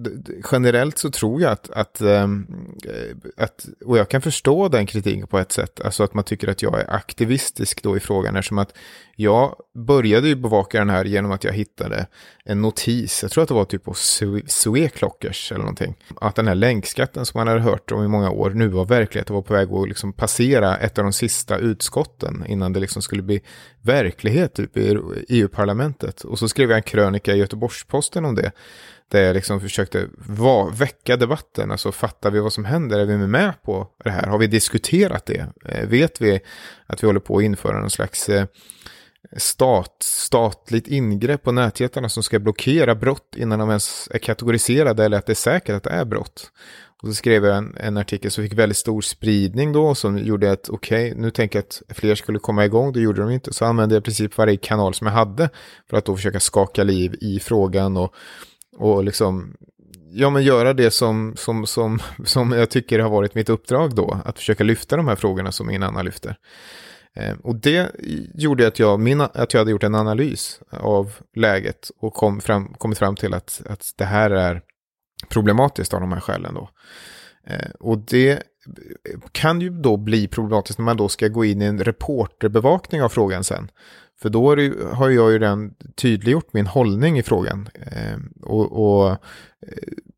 generellt 0.52 0.98
så 0.98 1.10
tror 1.10 1.42
jag 1.42 1.52
att, 1.52 1.70
att, 1.70 2.00
ehm, 2.00 2.46
eh, 2.84 3.44
att, 3.44 3.66
och 3.84 3.98
jag 3.98 4.08
kan 4.08 4.22
förstå 4.22 4.68
den 4.68 4.86
kritiken 4.86 5.26
på 5.26 5.38
ett 5.38 5.52
sätt, 5.52 5.80
alltså 5.80 6.04
att 6.04 6.14
man 6.14 6.24
tycker 6.24 6.48
att 6.48 6.62
jag 6.62 6.80
är 6.80 6.94
aktivistisk 6.94 7.82
då 7.82 7.96
i 7.96 8.00
frågan, 8.00 8.36
eftersom 8.36 8.58
att 8.58 8.74
jag 9.16 9.56
började 9.74 10.28
ju 10.28 10.34
bevaka 10.34 10.78
den 10.78 10.90
här 10.90 11.04
genom 11.04 11.32
att 11.32 11.44
jag 11.44 11.52
hittade 11.52 12.06
en 12.44 12.62
notis, 12.62 13.22
jag 13.22 13.30
tror 13.30 13.42
att 13.42 13.48
det 13.48 13.54
var 13.54 13.64
typ 13.64 13.84
på 13.84 13.94
Sweclockers 14.46 15.52
eller 15.52 15.60
någonting, 15.60 15.94
att 16.20 16.34
den 16.34 16.48
här 16.48 16.54
länkskatten 16.54 17.26
som 17.26 17.38
man 17.38 17.48
hade 17.48 17.60
hört 17.60 17.92
om 17.92 18.04
i 18.04 18.08
många 18.08 18.30
år 18.30 18.50
nu 18.50 18.68
var 18.68 18.84
verklighet 18.84 19.30
och 19.30 19.34
var 19.34 19.42
på 19.42 19.54
väg 19.54 19.72
att 19.72 19.88
liksom 19.88 20.12
passera 20.12 20.76
ett 20.76 20.98
av 20.98 21.04
de 21.04 21.12
sista 21.12 21.58
utskotten 21.58 22.44
innan 22.48 22.72
det 22.72 22.80
liksom 22.80 23.02
skulle 23.02 23.22
bli 23.22 23.40
verklighet 23.82 24.54
typ 24.54 24.76
i 24.76 24.98
EU-parlamentet. 25.28 26.24
Och 26.24 26.38
så 26.38 26.48
skrev 26.48 26.70
jag 26.70 26.76
en 26.76 26.82
krönika 26.82 27.34
i 27.34 27.38
Göteborgs-Posten 27.38 28.24
om 28.24 28.34
det. 28.34 28.52
Där 29.08 29.22
jag 29.22 29.34
liksom 29.34 29.60
försökte 29.60 30.08
va, 30.16 30.72
väcka 30.74 31.16
debatten. 31.16 31.70
Alltså 31.70 31.92
fattar 31.92 32.30
vi 32.30 32.40
vad 32.40 32.52
som 32.52 32.64
händer? 32.64 32.98
Är 32.98 33.04
vi 33.04 33.16
med 33.16 33.62
på 33.62 33.88
det 34.04 34.10
här? 34.10 34.26
Har 34.26 34.38
vi 34.38 34.46
diskuterat 34.46 35.26
det? 35.26 35.46
Eh, 35.64 35.88
vet 35.88 36.20
vi 36.20 36.40
att 36.86 37.02
vi 37.02 37.06
håller 37.06 37.20
på 37.20 37.36
att 37.36 37.42
införa 37.42 37.80
någon 37.80 37.90
slags 37.90 38.28
eh, 38.28 38.46
stat, 39.36 39.96
statligt 40.02 40.88
ingrepp 40.88 41.42
på 41.42 41.52
nätjättarna 41.52 42.08
som 42.08 42.22
ska 42.22 42.38
blockera 42.38 42.94
brott 42.94 43.34
innan 43.36 43.58
de 43.58 43.68
ens 43.68 44.08
är 44.10 44.18
kategoriserade 44.18 45.04
eller 45.04 45.18
att 45.18 45.26
det 45.26 45.32
är 45.32 45.34
säkert 45.34 45.74
att 45.74 45.82
det 45.82 45.90
är 45.90 46.04
brott. 46.04 46.50
Och 47.02 47.08
så 47.08 47.14
skrev 47.14 47.44
jag 47.44 47.56
en, 47.56 47.76
en 47.76 47.96
artikel 47.96 48.30
som 48.30 48.44
fick 48.44 48.52
väldigt 48.52 48.76
stor 48.78 49.00
spridning 49.00 49.72
då 49.72 49.94
som 49.94 50.18
gjorde 50.18 50.52
att 50.52 50.68
okej, 50.68 51.10
okay, 51.10 51.22
nu 51.22 51.30
tänker 51.30 51.58
jag 51.58 51.64
att 51.64 51.96
fler 51.96 52.14
skulle 52.14 52.38
komma 52.38 52.64
igång, 52.64 52.92
det 52.92 53.00
gjorde 53.00 53.20
de 53.20 53.30
inte. 53.30 53.52
Så 53.52 53.64
använde 53.64 53.94
jag 53.94 54.00
i 54.00 54.04
princip 54.04 54.38
varje 54.38 54.56
kanal 54.56 54.94
som 54.94 55.06
jag 55.06 55.14
hade 55.14 55.50
för 55.90 55.96
att 55.96 56.04
då 56.04 56.16
försöka 56.16 56.40
skaka 56.40 56.82
liv 56.82 57.14
i 57.20 57.40
frågan 57.40 57.96
och, 57.96 58.14
och 58.76 59.04
liksom 59.04 59.56
ja, 60.12 60.30
men 60.30 60.42
göra 60.42 60.72
det 60.72 60.90
som, 60.90 61.34
som, 61.36 61.66
som, 61.66 61.98
som 62.24 62.52
jag 62.52 62.70
tycker 62.70 62.98
har 62.98 63.10
varit 63.10 63.34
mitt 63.34 63.48
uppdrag 63.48 63.94
då, 63.94 64.20
att 64.24 64.38
försöka 64.38 64.64
lyfta 64.64 64.96
de 64.96 65.08
här 65.08 65.16
frågorna 65.16 65.52
som 65.52 65.70
ingen 65.70 65.82
annan 65.82 66.04
lyfter. 66.04 66.36
Eh, 67.14 67.34
och 67.42 67.56
det 67.56 67.90
gjorde 68.34 68.66
att 68.66 68.78
jag, 68.78 69.00
min, 69.00 69.20
att 69.20 69.52
jag 69.52 69.60
hade 69.60 69.70
gjort 69.70 69.82
en 69.82 69.94
analys 69.94 70.60
av 70.70 71.12
läget 71.36 71.90
och 72.00 72.14
kom 72.14 72.40
fram, 72.40 72.74
kommit 72.78 72.98
fram 72.98 73.16
till 73.16 73.34
att, 73.34 73.62
att 73.66 73.92
det 73.96 74.04
här 74.04 74.30
är 74.30 74.62
problematiskt 75.32 75.94
av 75.94 76.00
de 76.00 76.12
här 76.12 76.20
skälen 76.20 76.54
då. 76.54 76.70
Eh, 77.46 77.70
och 77.80 77.98
det 77.98 78.30
eh, 78.30 78.38
kan 79.32 79.60
ju 79.60 79.70
då 79.70 79.96
bli 79.96 80.28
problematiskt 80.28 80.78
när 80.78 80.84
man 80.84 80.96
då 80.96 81.08
ska 81.08 81.28
gå 81.28 81.44
in 81.44 81.62
i 81.62 81.64
en 81.64 81.84
reporterbevakning 81.84 83.02
av 83.02 83.08
frågan 83.08 83.44
sen. 83.44 83.70
För 84.22 84.28
då 84.28 84.56
har 84.94 85.10
jag 85.10 85.32
ju 85.32 85.38
redan 85.38 85.74
tydliggjort 85.94 86.52
min 86.52 86.66
hållning 86.66 87.18
i 87.18 87.22
frågan. 87.22 87.68
Eh, 87.74 88.18
och, 88.42 88.72
och, 88.72 89.16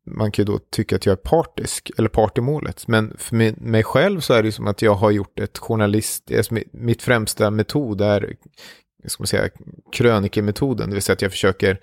man 0.07 0.31
kan 0.31 0.45
ju 0.45 0.51
då 0.53 0.59
tycka 0.69 0.95
att 0.95 1.05
jag 1.05 1.13
är 1.13 1.29
partisk, 1.29 1.91
eller 1.97 2.09
part 2.09 2.37
i 2.37 2.41
målet. 2.41 2.87
Men 2.87 3.13
för 3.17 3.35
mig, 3.61 3.83
själv 3.83 4.19
så 4.19 4.33
är 4.33 4.43
det 4.43 4.47
ju 4.47 4.51
som 4.51 4.67
att 4.67 4.81
jag 4.81 4.95
har 4.95 5.11
gjort 5.11 5.39
ett 5.39 5.57
journalist, 5.57 6.31
alltså 6.37 6.55
mitt 6.71 7.01
främsta 7.01 7.51
metod 7.51 8.01
är, 8.01 8.35
ska 9.05 9.21
man 9.21 9.27
säga, 9.27 9.49
krönikemetoden. 9.91 10.89
Det 10.89 10.93
vill 10.93 11.03
säga 11.03 11.13
att 11.13 11.21
jag 11.21 11.31
försöker 11.31 11.79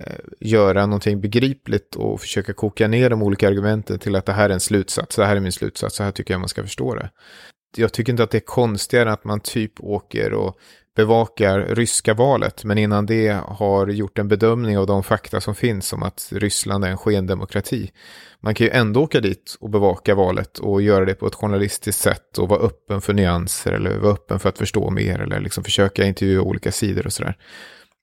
Eh, 0.00 0.16
göra 0.40 0.86
någonting 0.86 1.20
begripligt 1.20 1.96
och 1.96 2.20
försöka 2.20 2.52
koka 2.52 2.88
ner 2.88 3.10
de 3.10 3.22
olika 3.22 3.48
argumenten 3.48 3.98
till 3.98 4.16
att 4.16 4.26
det 4.26 4.32
här 4.32 4.50
är 4.50 4.54
en 4.54 4.60
slutsats, 4.60 5.16
det 5.16 5.24
här 5.24 5.36
är 5.36 5.40
min 5.40 5.52
slutsats, 5.52 5.96
så 5.96 6.02
här 6.02 6.10
tycker 6.10 6.34
jag 6.34 6.40
man 6.40 6.48
ska 6.48 6.62
förstå 6.62 6.94
det. 6.94 7.10
Jag 7.76 7.92
tycker 7.92 8.12
inte 8.12 8.22
att 8.22 8.30
det 8.30 8.38
är 8.38 8.40
konstigare 8.40 9.12
att 9.12 9.24
man 9.24 9.40
typ 9.40 9.80
åker 9.80 10.32
och 10.32 10.58
bevakar 10.96 11.60
ryska 11.60 12.14
valet, 12.14 12.64
men 12.64 12.78
innan 12.78 13.06
det 13.06 13.40
har 13.46 13.86
gjort 13.86 14.18
en 14.18 14.28
bedömning 14.28 14.78
av 14.78 14.86
de 14.86 15.02
fakta 15.02 15.40
som 15.40 15.54
finns 15.54 15.92
om 15.92 16.02
att 16.02 16.28
Ryssland 16.32 16.84
är 16.84 16.88
en 16.88 16.98
skendemokrati. 16.98 17.90
Man 18.40 18.54
kan 18.54 18.66
ju 18.66 18.70
ändå 18.72 19.02
åka 19.02 19.20
dit 19.20 19.56
och 19.60 19.70
bevaka 19.70 20.14
valet 20.14 20.58
och 20.58 20.82
göra 20.82 21.04
det 21.04 21.14
på 21.14 21.26
ett 21.26 21.34
journalistiskt 21.34 22.02
sätt 22.02 22.38
och 22.38 22.48
vara 22.48 22.60
öppen 22.60 23.00
för 23.00 23.12
nyanser 23.12 23.72
eller 23.72 23.98
vara 23.98 24.12
öppen 24.12 24.38
för 24.38 24.48
att 24.48 24.58
förstå 24.58 24.90
mer 24.90 25.20
eller 25.20 25.40
liksom 25.40 25.64
försöka 25.64 26.04
intervjua 26.04 26.42
olika 26.42 26.72
sidor 26.72 27.06
och 27.06 27.12
sådär. 27.12 27.36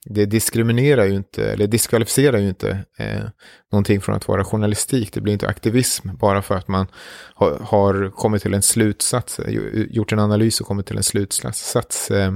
Det 0.06 0.26
diskriminerar 0.26 1.06
ju 1.06 1.14
inte, 1.14 1.52
eller 1.52 1.68
diskvalificerar 1.68 2.38
ju 2.38 2.50
inte 2.50 2.86
eh, 2.98 3.24
någonting 3.72 4.02
från 4.02 4.16
att 4.16 4.28
vara 4.28 4.44
journalistik. 4.44 5.14
Det 5.14 5.22
blir 5.22 5.34
inte 5.34 5.48
aktivism 5.48 6.10
bara 6.18 6.42
för 6.42 6.56
att 6.56 6.68
man 6.68 6.88
har, 7.34 7.60
har 7.60 8.10
kommit 8.10 8.42
till 8.42 8.54
en 8.54 8.62
slutsats, 8.62 9.40
eh, 9.40 9.54
gjort 9.90 10.12
en 10.12 10.20
analys 10.20 10.62
och 10.62 10.68
kommit 10.68 10.86
till 10.86 10.98
en 10.98 11.04
slutsats 11.04 12.12
eh, 12.12 12.32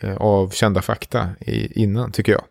Eh, 0.00 0.16
av 0.16 0.50
kända 0.50 0.82
fakta 0.82 1.28
i, 1.40 1.82
innan, 1.82 2.12
tycker 2.12 2.32
jag. 2.32 2.44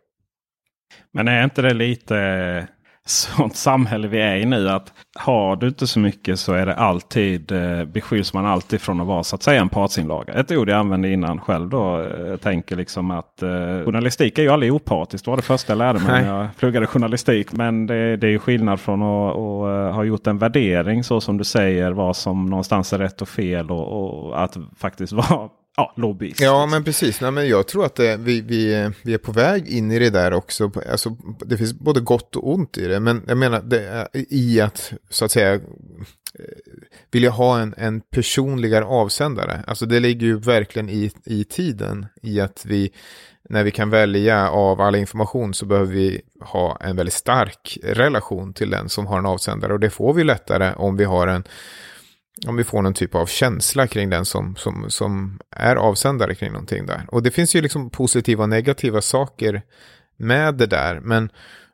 Men 1.13 1.28
är 1.28 1.43
inte 1.43 1.62
det 1.62 1.73
lite 1.73 2.67
sånt 3.06 3.56
samhälle 3.56 4.08
vi 4.08 4.22
är 4.22 4.36
i 4.36 4.46
nu? 4.46 4.70
Att 4.70 4.94
har 5.20 5.56
du 5.56 5.68
inte 5.68 5.88
så 5.88 6.00
mycket 6.00 6.39
så 6.39 6.54
är 6.54 6.65
det 6.65 6.76
alltid 6.76 7.52
eh, 7.52 7.86
beskylls 7.86 8.34
man 8.34 8.46
alltid 8.46 8.82
från 8.82 9.02
att 9.02 9.08
vara 9.08 9.24
så 9.24 9.36
att 9.36 9.44
säga 9.44 9.62
en 9.62 9.70
partsinlaga. 9.70 10.34
Ett 10.34 10.52
ord 10.52 10.70
jag 10.70 10.80
använde 10.80 11.10
innan 11.10 11.39
själv 11.39 11.70
då. 11.70 11.78
Jag 11.78 12.32
eh, 12.32 12.38
tänker 12.38 12.76
liksom 12.76 13.12
att 13.12 13.41
eh, 13.41 13.50
journalistik 13.86 14.38
är 14.38 14.44
ju 14.44 14.50
aldrig 14.50 14.74
opartiskt. 14.74 15.26
Det 15.26 15.32
var 15.32 15.38
det 15.38 15.44
första 15.44 15.72
jag 15.72 15.78
lärde 15.78 16.00
mig 16.00 16.24
när 16.24 16.39
jag 16.39 16.48
pluggade 16.58 16.88
journalistik. 16.88 17.52
Men 17.52 17.88
det, 17.88 18.18
det 18.18 18.28
är 18.28 18.32
ju 18.32 18.39
skillnad 18.39 18.80
från 18.80 19.02
att, 19.02 19.36
att 19.36 19.96
ha 19.96 20.04
gjort 20.04 20.28
en 20.28 20.38
värdering 20.38 21.04
så 21.04 21.22
som 21.22 21.38
du 21.38 21.44
säger. 21.44 21.91
Vad 21.91 22.15
som 22.15 22.46
någonstans 22.46 22.94
är 22.94 22.98
rätt 22.98 23.22
och 23.22 23.30
fel 23.30 23.72
och, 23.72 24.26
och 24.26 24.44
att 24.44 24.58
faktiskt 24.78 25.13
vara 25.30 25.50
ja, 25.77 25.93
lobbyist. 25.95 26.41
Ja, 26.41 26.65
men 26.65 26.83
precis. 26.83 27.21
Nej, 27.21 27.31
men 27.31 27.47
jag 27.47 27.67
tror 27.67 27.85
att 27.85 27.95
det, 27.95 28.17
vi, 28.17 28.41
vi, 28.41 28.91
vi 29.03 29.13
är 29.13 29.17
på 29.17 29.31
väg 29.31 29.67
in 29.67 29.91
i 29.91 29.99
det 29.99 30.09
där 30.09 30.33
också. 30.33 30.71
Alltså, 30.91 31.17
det 31.45 31.57
finns 31.57 31.73
både 31.73 31.99
gott 31.99 32.35
och 32.35 32.53
ont 32.53 32.77
i 32.77 32.88
det. 32.88 32.99
Men 32.99 33.23
jag 33.27 33.38
menar 33.38 33.61
det, 33.61 34.07
eh, 34.13 34.21
i 34.29 34.61
att 34.61 34.93
så 35.09 35.25
att 35.25 35.31
säga 35.31 35.53
eh, 35.53 35.59
vilja 37.11 37.29
ha 37.29 37.59
en, 37.59 37.73
en 37.77 38.01
personligare 38.01 38.85
avsändare. 38.85 39.63
Alltså 39.67 39.85
det 39.85 39.99
ligger 39.99 40.27
ju 40.27 40.39
verkligen 40.39 40.89
i, 40.89 41.11
i 41.25 41.43
tiden 41.43 42.05
i 42.21 42.39
att 42.39 42.65
vi 42.65 42.91
när 43.49 43.63
vi 43.63 43.71
kan 43.71 43.89
välja 43.89 44.49
av 44.49 44.81
all 44.81 44.95
information 44.95 45.53
så 45.53 45.65
behöver 45.65 45.93
vi 45.93 46.21
ha 46.39 46.77
en 46.81 46.95
väldigt 46.95 47.13
stark 47.13 47.77
relation 47.83 48.53
till 48.53 48.69
den 48.69 48.89
som 48.89 49.07
har 49.07 49.19
en 49.19 49.25
avsändare 49.25 49.73
och 49.73 49.79
det 49.79 49.89
får 49.89 50.13
vi 50.13 50.23
lättare 50.23 50.73
om 50.75 50.97
vi 50.97 51.03
har 51.03 51.27
en 51.27 51.43
om 52.48 52.56
vi 52.56 52.63
får 52.63 52.82
någon 52.82 52.93
typ 52.93 53.15
av 53.15 53.26
känsla 53.26 53.88
kring 53.88 54.10
den 54.10 54.26
som, 54.26 54.56
som, 54.56 54.86
som 54.89 55.39
är 55.52 55.76
avsändare 55.76 56.36
kring 56.36 56.52
någonting 56.52 56.86
där. 56.86 57.06
Och 57.08 57.24
det 57.24 57.32
finns 57.32 57.56
ju 57.56 57.62
liksom 57.62 57.89
positiva 57.89 58.43
och 58.43 58.50
negativa 58.50 59.02
saker 59.02 59.62
med 60.17 60.56
det 60.56 60.65
där. 60.65 61.00
Men 61.00 61.30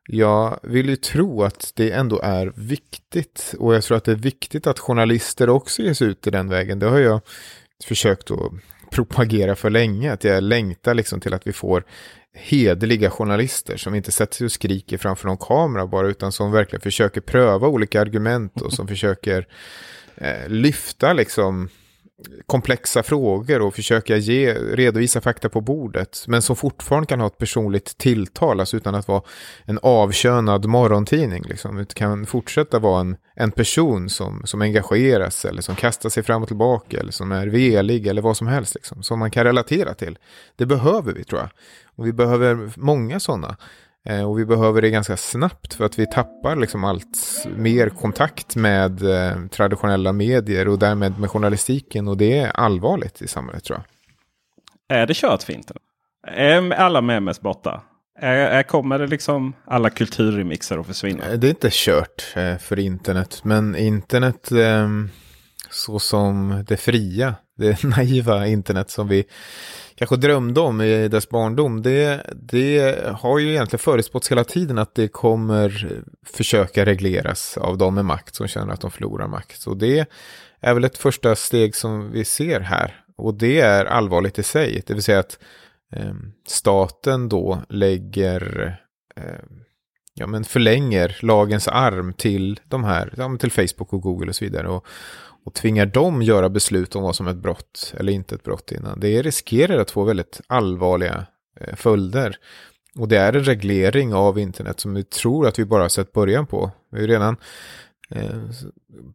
jag 0.07 0.59
vill 0.63 0.89
ju 0.89 0.95
tro 0.95 1.43
att 1.43 1.71
det 1.75 1.91
ändå 1.91 2.19
är 2.19 2.53
viktigt. 2.55 3.55
Och 3.59 3.75
jag 3.75 3.83
tror 3.83 3.97
att 3.97 4.03
det 4.03 4.11
är 4.11 4.15
viktigt 4.15 4.67
att 4.67 4.79
journalister 4.79 5.49
också 5.49 5.81
ger 5.81 5.93
sig 5.93 6.07
ut 6.07 6.27
i 6.27 6.29
den 6.29 6.49
vägen. 6.49 6.79
Det 6.79 6.85
har 6.85 6.99
jag 6.99 7.21
försökt 7.85 8.31
att 8.31 8.51
propagera 8.91 9.55
för 9.55 9.69
länge. 9.69 10.13
Att 10.13 10.23
jag 10.23 10.43
längtar 10.43 10.93
liksom 10.93 11.19
till 11.19 11.33
att 11.33 11.47
vi 11.47 11.53
får 11.53 11.83
hederliga 12.33 13.09
journalister 13.09 13.77
som 13.77 13.95
inte 13.95 14.11
sätter 14.11 14.35
sig 14.35 14.45
och 14.45 14.51
skriker 14.51 14.97
framför 14.97 15.27
någon 15.27 15.37
kamera 15.37 15.87
bara 15.87 16.07
utan 16.07 16.31
som 16.31 16.51
verkligen 16.51 16.81
försöker 16.81 17.21
pröva 17.21 17.67
olika 17.67 18.01
argument 18.01 18.61
och 18.61 18.73
som 18.73 18.87
försöker 18.87 19.47
eh, 20.15 20.49
lyfta 20.49 21.13
liksom 21.13 21.69
komplexa 22.45 23.03
frågor 23.03 23.61
och 23.61 23.75
försöka 23.75 24.17
ge, 24.17 24.53
redovisa 24.53 25.21
fakta 25.21 25.49
på 25.49 25.61
bordet. 25.61 26.23
Men 26.27 26.41
som 26.41 26.55
fortfarande 26.55 27.07
kan 27.07 27.19
ha 27.19 27.27
ett 27.27 27.37
personligt 27.37 27.97
tilltal, 27.97 28.59
alltså 28.59 28.77
utan 28.77 28.95
att 28.95 29.07
vara 29.07 29.21
en 29.65 29.79
avkönad 29.81 30.65
morgontidning. 30.65 31.43
Liksom. 31.43 31.75
Det 31.75 31.93
kan 31.93 32.25
fortsätta 32.25 32.79
vara 32.79 33.01
en, 33.01 33.15
en 33.35 33.51
person 33.51 34.09
som, 34.09 34.41
som 34.45 34.61
engageras 34.61 35.45
eller 35.45 35.61
som 35.61 35.75
kastar 35.75 36.09
sig 36.09 36.23
fram 36.23 36.41
och 36.41 36.47
tillbaka 36.47 36.99
eller 36.99 37.11
som 37.11 37.31
är 37.31 37.47
velig 37.47 38.07
eller 38.07 38.21
vad 38.21 38.37
som 38.37 38.47
helst. 38.47 38.75
Liksom, 38.75 39.03
som 39.03 39.19
man 39.19 39.31
kan 39.31 39.43
relatera 39.43 39.93
till. 39.93 40.17
Det 40.55 40.65
behöver 40.65 41.13
vi 41.13 41.23
tror 41.23 41.41
jag. 41.41 41.49
Och 41.95 42.07
vi 42.07 42.13
behöver 42.13 42.71
många 42.75 43.19
sådana. 43.19 43.57
Eh, 44.05 44.29
och 44.29 44.39
vi 44.39 44.45
behöver 44.45 44.81
det 44.81 44.89
ganska 44.89 45.17
snabbt 45.17 45.73
för 45.73 45.85
att 45.85 45.99
vi 45.99 46.05
tappar 46.07 46.55
liksom 46.55 46.83
allt 46.83 47.45
mer 47.57 47.89
kontakt 47.89 48.55
med 48.55 49.03
eh, 49.03 49.47
traditionella 49.47 50.13
medier 50.13 50.67
och 50.67 50.79
därmed 50.79 51.19
med 51.19 51.29
journalistiken. 51.29 52.07
Och 52.07 52.17
det 52.17 52.37
är 52.37 52.51
allvarligt 52.51 53.21
i 53.21 53.27
samhället 53.27 53.63
tror 53.63 53.79
jag. 53.79 54.97
Är 54.97 55.07
det 55.07 55.13
kört 55.13 55.43
för 55.43 55.53
internet? 55.53 55.83
Är 56.27 56.71
alla 56.71 57.01
memes 57.01 57.41
borta? 57.41 57.81
Är, 58.19 58.35
är, 58.35 58.63
kommer 58.63 58.99
det 58.99 59.07
liksom 59.07 59.53
alla 59.65 59.89
kulturremixer 59.89 60.77
att 60.77 60.87
försvinna? 60.87 61.25
Eh, 61.25 61.39
det 61.39 61.47
är 61.47 61.49
inte 61.49 61.69
kört 61.71 62.21
för 62.59 62.79
internet. 62.79 63.41
Men 63.43 63.75
internet 63.75 64.51
ehm, 64.51 65.09
så 65.69 65.99
som 65.99 66.63
det 66.67 66.77
fria, 66.77 67.35
det 67.61 67.83
naiva 67.97 68.47
internet 68.47 68.89
som 68.89 69.07
vi 69.07 69.25
kanske 69.95 70.15
drömde 70.15 70.61
om 70.61 70.81
i 70.81 71.07
dess 71.07 71.29
barndom, 71.29 71.81
det, 71.81 72.21
det 72.35 72.97
har 73.19 73.39
ju 73.39 73.49
egentligen 73.49 73.79
förutspåtts 73.79 74.31
hela 74.31 74.43
tiden 74.43 74.77
att 74.77 74.95
det 74.95 75.07
kommer 75.07 75.99
försöka 76.25 76.85
regleras 76.85 77.57
av 77.57 77.77
de 77.77 77.95
med 77.95 78.05
makt 78.05 78.35
som 78.35 78.47
känner 78.47 78.73
att 78.73 78.81
de 78.81 78.91
förlorar 78.91 79.27
makt. 79.27 79.67
Och 79.67 79.77
det 79.77 80.07
är 80.59 80.73
väl 80.73 80.83
ett 80.83 80.97
första 80.97 81.35
steg 81.35 81.75
som 81.75 82.11
vi 82.11 82.25
ser 82.25 82.59
här. 82.59 83.03
Och 83.17 83.33
det 83.33 83.59
är 83.59 83.85
allvarligt 83.85 84.39
i 84.39 84.43
sig, 84.43 84.83
det 84.87 84.93
vill 84.93 85.03
säga 85.03 85.19
att 85.19 85.39
eh, 85.95 86.13
staten 86.47 87.29
då 87.29 87.61
lägger 87.69 88.75
eh, 89.15 89.60
ja, 90.21 90.27
men 90.27 90.43
förlänger 90.43 91.17
lagens 91.21 91.67
arm 91.67 92.13
till 92.13 92.59
de 92.67 92.83
här, 92.83 93.13
ja, 93.17 93.37
till 93.39 93.51
Facebook 93.51 93.93
och 93.93 94.01
Google 94.01 94.29
och 94.29 94.35
så 94.35 94.45
vidare. 94.45 94.67
Och, 94.67 94.85
och 95.43 95.53
tvingar 95.53 95.85
dem 95.85 96.21
göra 96.21 96.49
beslut 96.49 96.95
om 96.95 97.03
vad 97.03 97.15
som 97.15 97.27
är 97.27 97.31
ett 97.31 97.37
brott 97.37 97.93
eller 97.97 98.13
inte 98.13 98.35
ett 98.35 98.43
brott 98.43 98.71
innan. 98.71 98.99
Det 98.99 99.21
riskerar 99.21 99.79
att 99.79 99.91
få 99.91 100.03
väldigt 100.03 100.41
allvarliga 100.47 101.25
eh, 101.59 101.75
följder. 101.75 102.37
Och 102.95 103.07
det 103.07 103.17
är 103.17 103.33
en 103.33 103.43
reglering 103.43 104.13
av 104.13 104.39
internet 104.39 104.79
som 104.79 104.93
vi 104.93 105.03
tror 105.03 105.47
att 105.47 105.59
vi 105.59 105.65
bara 105.65 105.81
har 105.81 105.89
sett 105.89 106.13
början 106.13 106.47
på. 106.47 106.71
Vi 106.91 107.03
är 107.03 107.07
redan 107.07 107.37
eh, 108.09 108.39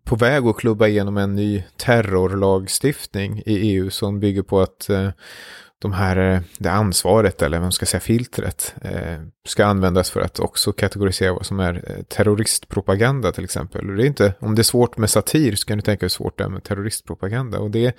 på 0.04 0.16
väg 0.16 0.46
att 0.46 0.56
klubba 0.56 0.86
igenom 0.86 1.16
en 1.16 1.34
ny 1.34 1.64
terrorlagstiftning 1.76 3.42
i 3.46 3.56
EU 3.56 3.90
som 3.90 4.20
bygger 4.20 4.42
på 4.42 4.60
att 4.60 4.88
eh, 4.88 5.10
de 5.82 5.92
här, 5.92 6.16
eh, 6.16 6.40
det 6.58 6.70
ansvaret 6.70 7.42
eller 7.42 7.58
vad 7.58 7.64
man 7.64 7.72
ska 7.72 7.86
säga 7.86 8.00
filtret 8.00 8.74
eh, 8.82 9.20
ska 9.46 9.66
användas 9.66 10.10
för 10.10 10.20
att 10.20 10.40
också 10.40 10.72
kategorisera 10.72 11.32
vad 11.32 11.46
som 11.46 11.60
är 11.60 11.74
eh, 11.86 12.02
terroristpropaganda 12.02 13.32
till 13.32 13.44
exempel. 13.44 13.96
Det 13.96 14.04
är 14.04 14.06
inte, 14.06 14.34
om 14.40 14.54
det 14.54 14.60
är 14.60 14.64
svårt 14.64 14.96
med 14.96 15.10
satir 15.10 15.56
så 15.56 15.66
kan 15.66 15.78
du 15.78 15.82
tänka 15.82 16.04
hur 16.04 16.08
svårt 16.08 16.38
det 16.38 16.44
är 16.44 16.48
med 16.48 16.64
terroristpropaganda. 16.64 17.58
Och 17.58 17.70
det, 17.70 17.96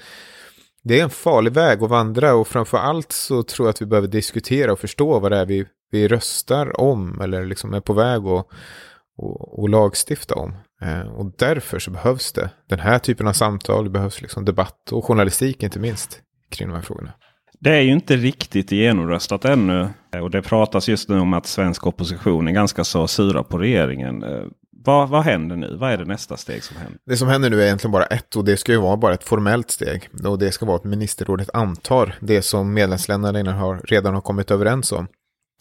det 0.83 0.99
är 0.99 1.03
en 1.03 1.09
farlig 1.09 1.53
väg 1.53 1.83
att 1.83 1.89
vandra 1.89 2.35
och 2.35 2.47
framför 2.47 2.77
allt 2.77 3.11
så 3.11 3.43
tror 3.43 3.67
jag 3.67 3.73
att 3.73 3.81
vi 3.81 3.85
behöver 3.85 4.07
diskutera 4.07 4.71
och 4.71 4.79
förstå 4.79 5.19
vad 5.19 5.31
det 5.31 5.37
är 5.37 5.45
vi, 5.45 5.65
vi 5.91 6.07
röstar 6.07 6.81
om 6.81 7.21
eller 7.21 7.45
liksom 7.45 7.73
är 7.73 7.81
på 7.81 7.93
väg 7.93 8.25
att 8.25 8.47
och, 9.17 9.59
och 9.59 9.69
lagstifta 9.69 10.35
om. 10.35 10.55
Eh, 10.81 11.07
och 11.07 11.33
därför 11.37 11.79
så 11.79 11.91
behövs 11.91 12.31
det 12.31 12.49
den 12.69 12.79
här 12.79 12.99
typen 12.99 13.27
av 13.27 13.33
samtal, 13.33 13.83
det 13.83 13.89
behövs 13.89 14.21
liksom 14.21 14.45
debatt 14.45 14.91
och 14.91 15.05
journalistik 15.05 15.63
inte 15.63 15.79
minst 15.79 16.21
kring 16.49 16.67
de 16.67 16.75
här 16.75 16.81
frågorna. 16.81 17.13
Det 17.59 17.69
är 17.69 17.81
ju 17.81 17.91
inte 17.91 18.15
riktigt 18.15 18.71
genomröstat 18.71 19.45
ännu. 19.45 19.89
Eh, 20.13 20.19
och 20.19 20.31
det 20.31 20.41
pratas 20.41 20.89
just 20.89 21.09
nu 21.09 21.19
om 21.19 21.33
att 21.33 21.45
svensk 21.45 21.87
opposition 21.87 22.47
är 22.47 22.51
ganska 22.51 22.83
så 22.83 23.07
sura 23.07 23.43
på 23.43 23.57
regeringen. 23.57 24.23
Eh, 24.23 24.43
vad, 24.85 25.09
vad 25.09 25.23
händer 25.23 25.55
nu? 25.55 25.77
Vad 25.79 25.91
är 25.91 25.97
det 25.97 26.05
nästa 26.05 26.37
steg 26.37 26.63
som 26.63 26.77
händer? 26.77 26.99
Det 27.05 27.17
som 27.17 27.27
händer 27.27 27.49
nu 27.49 27.61
är 27.61 27.65
egentligen 27.65 27.91
bara 27.91 28.05
ett 28.05 28.35
och 28.35 28.45
det 28.45 28.57
ska 28.57 28.71
ju 28.71 28.77
vara 28.77 28.97
bara 28.97 29.13
ett 29.13 29.23
formellt 29.23 29.71
steg. 29.71 30.09
Och 30.25 30.39
det 30.39 30.51
ska 30.51 30.65
vara 30.65 30.75
att 30.75 30.83
ministerrådet 30.83 31.49
antar 31.53 32.15
det 32.19 32.41
som 32.41 32.73
medlemsländerna 32.73 33.53
har, 33.53 33.81
redan 33.83 34.13
har 34.13 34.21
kommit 34.21 34.51
överens 34.51 34.91
om. 34.91 35.07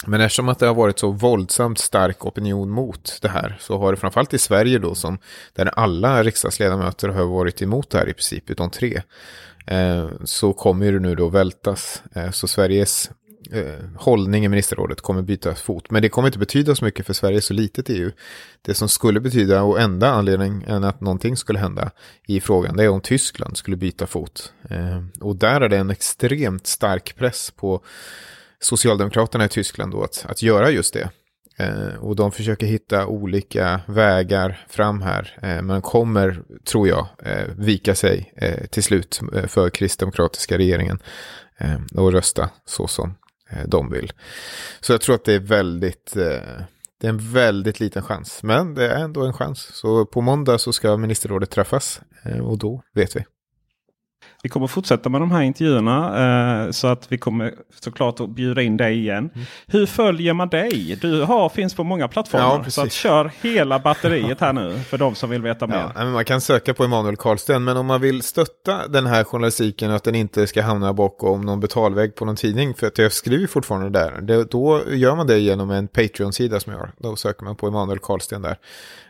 Men 0.07 0.21
eftersom 0.21 0.49
att 0.49 0.59
det 0.59 0.67
har 0.67 0.75
varit 0.75 0.99
så 0.99 1.11
våldsamt 1.11 1.79
stark 1.79 2.27
opinion 2.27 2.71
mot 2.71 3.19
det 3.23 3.29
här 3.29 3.57
så 3.61 3.79
har 3.79 3.93
det 3.93 3.97
framförallt 3.97 4.35
i 4.35 4.39
Sverige 4.39 4.79
då 4.79 4.95
som 4.95 5.19
där 5.53 5.67
alla 5.67 6.23
riksdagsledamöter 6.23 7.09
har 7.09 7.25
varit 7.25 7.63
emot 7.63 7.91
det 7.91 7.99
här 7.99 8.09
i 8.09 8.13
princip 8.13 8.51
utom 8.51 8.71
tre 8.71 9.03
Eh, 9.67 10.09
så 10.25 10.53
kommer 10.53 10.93
det 10.93 10.99
nu 10.99 11.15
då 11.15 11.29
vältas. 11.29 12.03
Eh, 12.15 12.31
så 12.31 12.49
Sveriges 12.49 13.11
eh, 13.51 13.85
hållning 13.97 14.45
i 14.45 14.49
ministerrådet 14.49 15.01
kommer 15.01 15.23
byta 15.23 15.55
fot. 15.55 15.91
Men 15.91 16.03
det 16.03 16.09
kommer 16.09 16.29
inte 16.29 16.39
betyda 16.39 16.75
så 16.75 16.85
mycket 16.85 17.07
för 17.07 17.13
Sverige 17.13 17.41
så 17.41 17.55
litet 17.55 17.91
EU. 17.91 18.11
Det 18.63 18.75
som 18.75 18.89
skulle 18.89 19.21
betyda 19.21 19.63
och 19.63 19.81
enda 19.81 20.11
anledningen 20.11 20.85
att 20.85 21.01
någonting 21.01 21.37
skulle 21.37 21.59
hända 21.59 21.91
i 22.27 22.41
frågan 22.41 22.77
det 22.77 22.85
är 22.85 22.89
om 22.89 23.01
Tyskland 23.01 23.57
skulle 23.57 23.77
byta 23.77 24.07
fot. 24.07 24.53
Och 25.21 25.37
där 25.37 25.61
är 25.61 25.69
det 25.69 25.79
en 25.79 25.91
extremt 25.91 26.67
stark 26.67 27.17
press 27.17 27.51
på 27.51 27.81
Socialdemokraterna 28.61 29.45
i 29.45 29.49
Tyskland 29.49 29.93
då 29.93 30.03
att, 30.03 30.27
att 30.29 30.43
göra 30.43 30.71
just 30.71 30.95
det. 30.95 31.11
Eh, 31.59 31.95
och 32.01 32.17
de 32.17 32.33
försöker 32.33 32.67
hitta 32.67 33.07
olika 33.07 33.81
vägar 33.87 34.67
fram 34.69 35.03
här. 35.03 35.39
Eh, 35.43 35.63
men 35.63 35.83
kommer, 35.83 36.43
tror 36.65 36.89
jag, 36.89 37.07
eh, 37.23 37.47
vika 37.57 37.95
sig 37.95 38.33
eh, 38.37 38.67
till 38.67 38.83
slut 38.83 39.21
eh, 39.35 39.47
för 39.47 39.71
kristdemokratiska 39.71 40.59
regeringen. 40.59 40.99
Eh, 41.59 41.79
och 41.95 42.13
rösta 42.13 42.51
så 42.65 42.87
som 42.87 43.15
eh, 43.51 43.69
de 43.69 43.91
vill. 43.91 44.13
Så 44.81 44.93
jag 44.93 45.01
tror 45.01 45.15
att 45.15 45.25
det 45.25 45.33
är 45.33 45.41
väldigt, 45.41 46.17
eh, 46.17 46.61
det 47.01 47.07
är 47.07 47.09
en 47.09 47.33
väldigt 47.33 47.81
liten 47.81 48.03
chans. 48.03 48.43
Men 48.43 48.75
det 48.75 48.89
är 48.89 49.05
ändå 49.05 49.25
en 49.25 49.33
chans. 49.33 49.71
Så 49.73 50.07
på 50.07 50.21
måndag 50.21 50.59
så 50.59 50.73
ska 50.73 50.97
ministerrådet 50.97 51.51
träffas. 51.51 52.01
Eh, 52.25 52.39
och 52.39 52.59
då 52.59 52.83
vet 52.95 53.17
vi. 53.17 53.25
Vi 54.47 54.51
kommer 54.51 54.67
fortsätta 54.67 55.09
med 55.09 55.21
de 55.21 55.31
här 55.31 55.43
intervjuerna. 55.43 56.65
Eh, 56.65 56.71
så 56.71 56.87
att 56.87 57.13
vi 57.13 57.19
kommer 57.19 57.55
såklart 57.81 58.21
att 58.21 58.31
bjuda 58.31 58.63
in 58.63 58.77
dig 58.77 58.99
igen. 58.99 59.31
Mm. 59.35 59.47
Hur 59.67 59.87
följer 59.87 60.33
man 60.33 60.49
dig? 60.49 60.99
Du 61.01 61.23
har, 61.23 61.49
finns 61.49 61.75
på 61.75 61.85
många 61.85 62.09
plattformar. 62.09 62.63
Ja, 62.65 62.71
så 62.71 62.83
att 62.83 62.93
kör 62.93 63.31
hela 63.43 63.79
batteriet 63.79 64.41
här 64.41 64.53
nu 64.53 64.81
för 64.89 64.99
de 64.99 65.15
som 65.15 65.31
vill 65.31 65.43
veta 65.43 65.67
mer. 65.67 65.93
Ja, 65.95 66.05
man 66.05 66.25
kan 66.25 66.41
söka 66.41 66.75
på 66.75 66.85
Emanuel 66.85 67.17
Karlsten. 67.17 67.65
Men 67.65 67.77
om 67.77 67.87
man 67.87 68.01
vill 68.01 68.23
stötta 68.23 68.89
den 68.89 69.07
här 69.07 69.25
journalistiken 69.25 69.91
och 69.91 69.97
att 69.97 70.05
den 70.05 70.15
inte 70.15 70.47
ska 70.47 70.63
hamna 70.63 70.93
bakom 70.93 71.41
någon 71.41 71.61
betalvägg 71.61 72.15
på 72.15 72.25
någon 72.25 72.37
tidning. 72.37 72.75
För 72.75 72.87
att 72.87 72.99
jag 72.99 73.13
skriver 73.13 73.47
fortfarande 73.47 73.91
där. 73.91 74.45
då 74.51 74.83
gör 74.91 75.17
man 75.17 75.27
det 75.27 75.39
genom 75.39 75.71
en 75.71 75.89
Patreon-sida 75.89 76.61
som 76.61 76.73
jag 76.73 76.81
har. 76.81 76.91
Då 76.99 77.17
söker 77.17 77.45
man 77.45 77.57
på 77.57 77.67
Emanuel 77.67 77.99
Karlsten 77.99 78.43
där. 78.43 78.57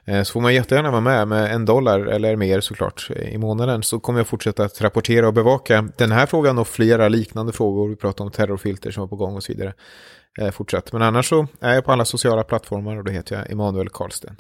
Eh, 0.09 0.23
så 0.23 0.33
får 0.33 0.41
man 0.41 0.55
jättegärna 0.55 0.91
vara 0.91 1.01
med 1.01 1.29
med 1.29 1.55
en 1.55 1.65
dollar 1.65 2.01
eller 2.01 2.37
mer 2.37 2.61
såklart 2.61 3.11
i 3.11 3.39
månaden. 3.39 3.83
Så 3.83 4.01
kommer 4.01 4.21
jag 4.21 4.27
fortsätta 4.27 4.65
att 4.65 4.81
rapportera 4.81 5.26
att 5.29 5.35
bevaka 5.35 5.89
den 5.97 6.13
här 6.13 6.27
frågan 6.27 6.59
och 6.59 6.69
flera 6.69 7.09
liknande 7.09 7.53
frågor. 7.53 7.89
Vi 7.89 7.97
pratar 7.97 8.25
om 8.25 8.31
terrorfilter 8.31 8.91
som 8.91 9.03
är 9.03 9.07
på 9.07 9.17
gång 9.17 9.37
och 9.37 9.43
så 9.43 9.53
vidare. 9.53 9.75
Eh, 10.41 10.51
fortsatt. 10.51 10.93
Men 10.93 11.03
annars 11.03 11.29
så 11.29 11.47
är 11.61 11.75
jag 11.75 11.85
på 11.85 11.93
alla 11.93 12.05
sociala 12.05 12.43
plattformar 12.43 12.97
och 12.97 13.05
då 13.05 13.13
heter 13.13 13.37
jag 13.37 13.51
Emanuel 13.51 13.89
Karlsten. 13.89 14.37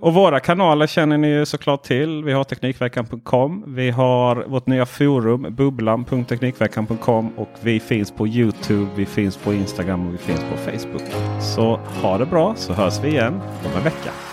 Och 0.00 0.14
våra 0.14 0.40
kanaler 0.40 0.86
känner 0.86 1.18
ni 1.18 1.28
ju 1.28 1.46
såklart 1.46 1.82
till. 1.82 2.24
Vi 2.24 2.32
har 2.32 2.44
Teknikveckan.com. 2.44 3.64
Vi 3.66 3.90
har 3.90 4.44
vårt 4.48 4.66
nya 4.66 4.86
forum 4.86 5.46
bubblan.teknikveckan.com 5.50 7.38
och 7.38 7.48
vi 7.60 7.80
finns 7.80 8.12
på 8.12 8.26
Youtube, 8.26 8.90
vi 8.96 9.06
finns 9.06 9.36
på 9.36 9.54
Instagram 9.54 10.06
och 10.06 10.14
vi 10.14 10.18
finns 10.18 10.40
på 10.40 10.56
Facebook. 10.56 11.02
Så 11.40 11.80
ha 12.02 12.18
det 12.18 12.26
bra 12.26 12.54
så 12.56 12.72
hörs 12.72 13.00
vi 13.02 13.08
igen 13.08 13.40
om 13.64 13.76
en 13.76 13.84
vecka. 13.84 14.27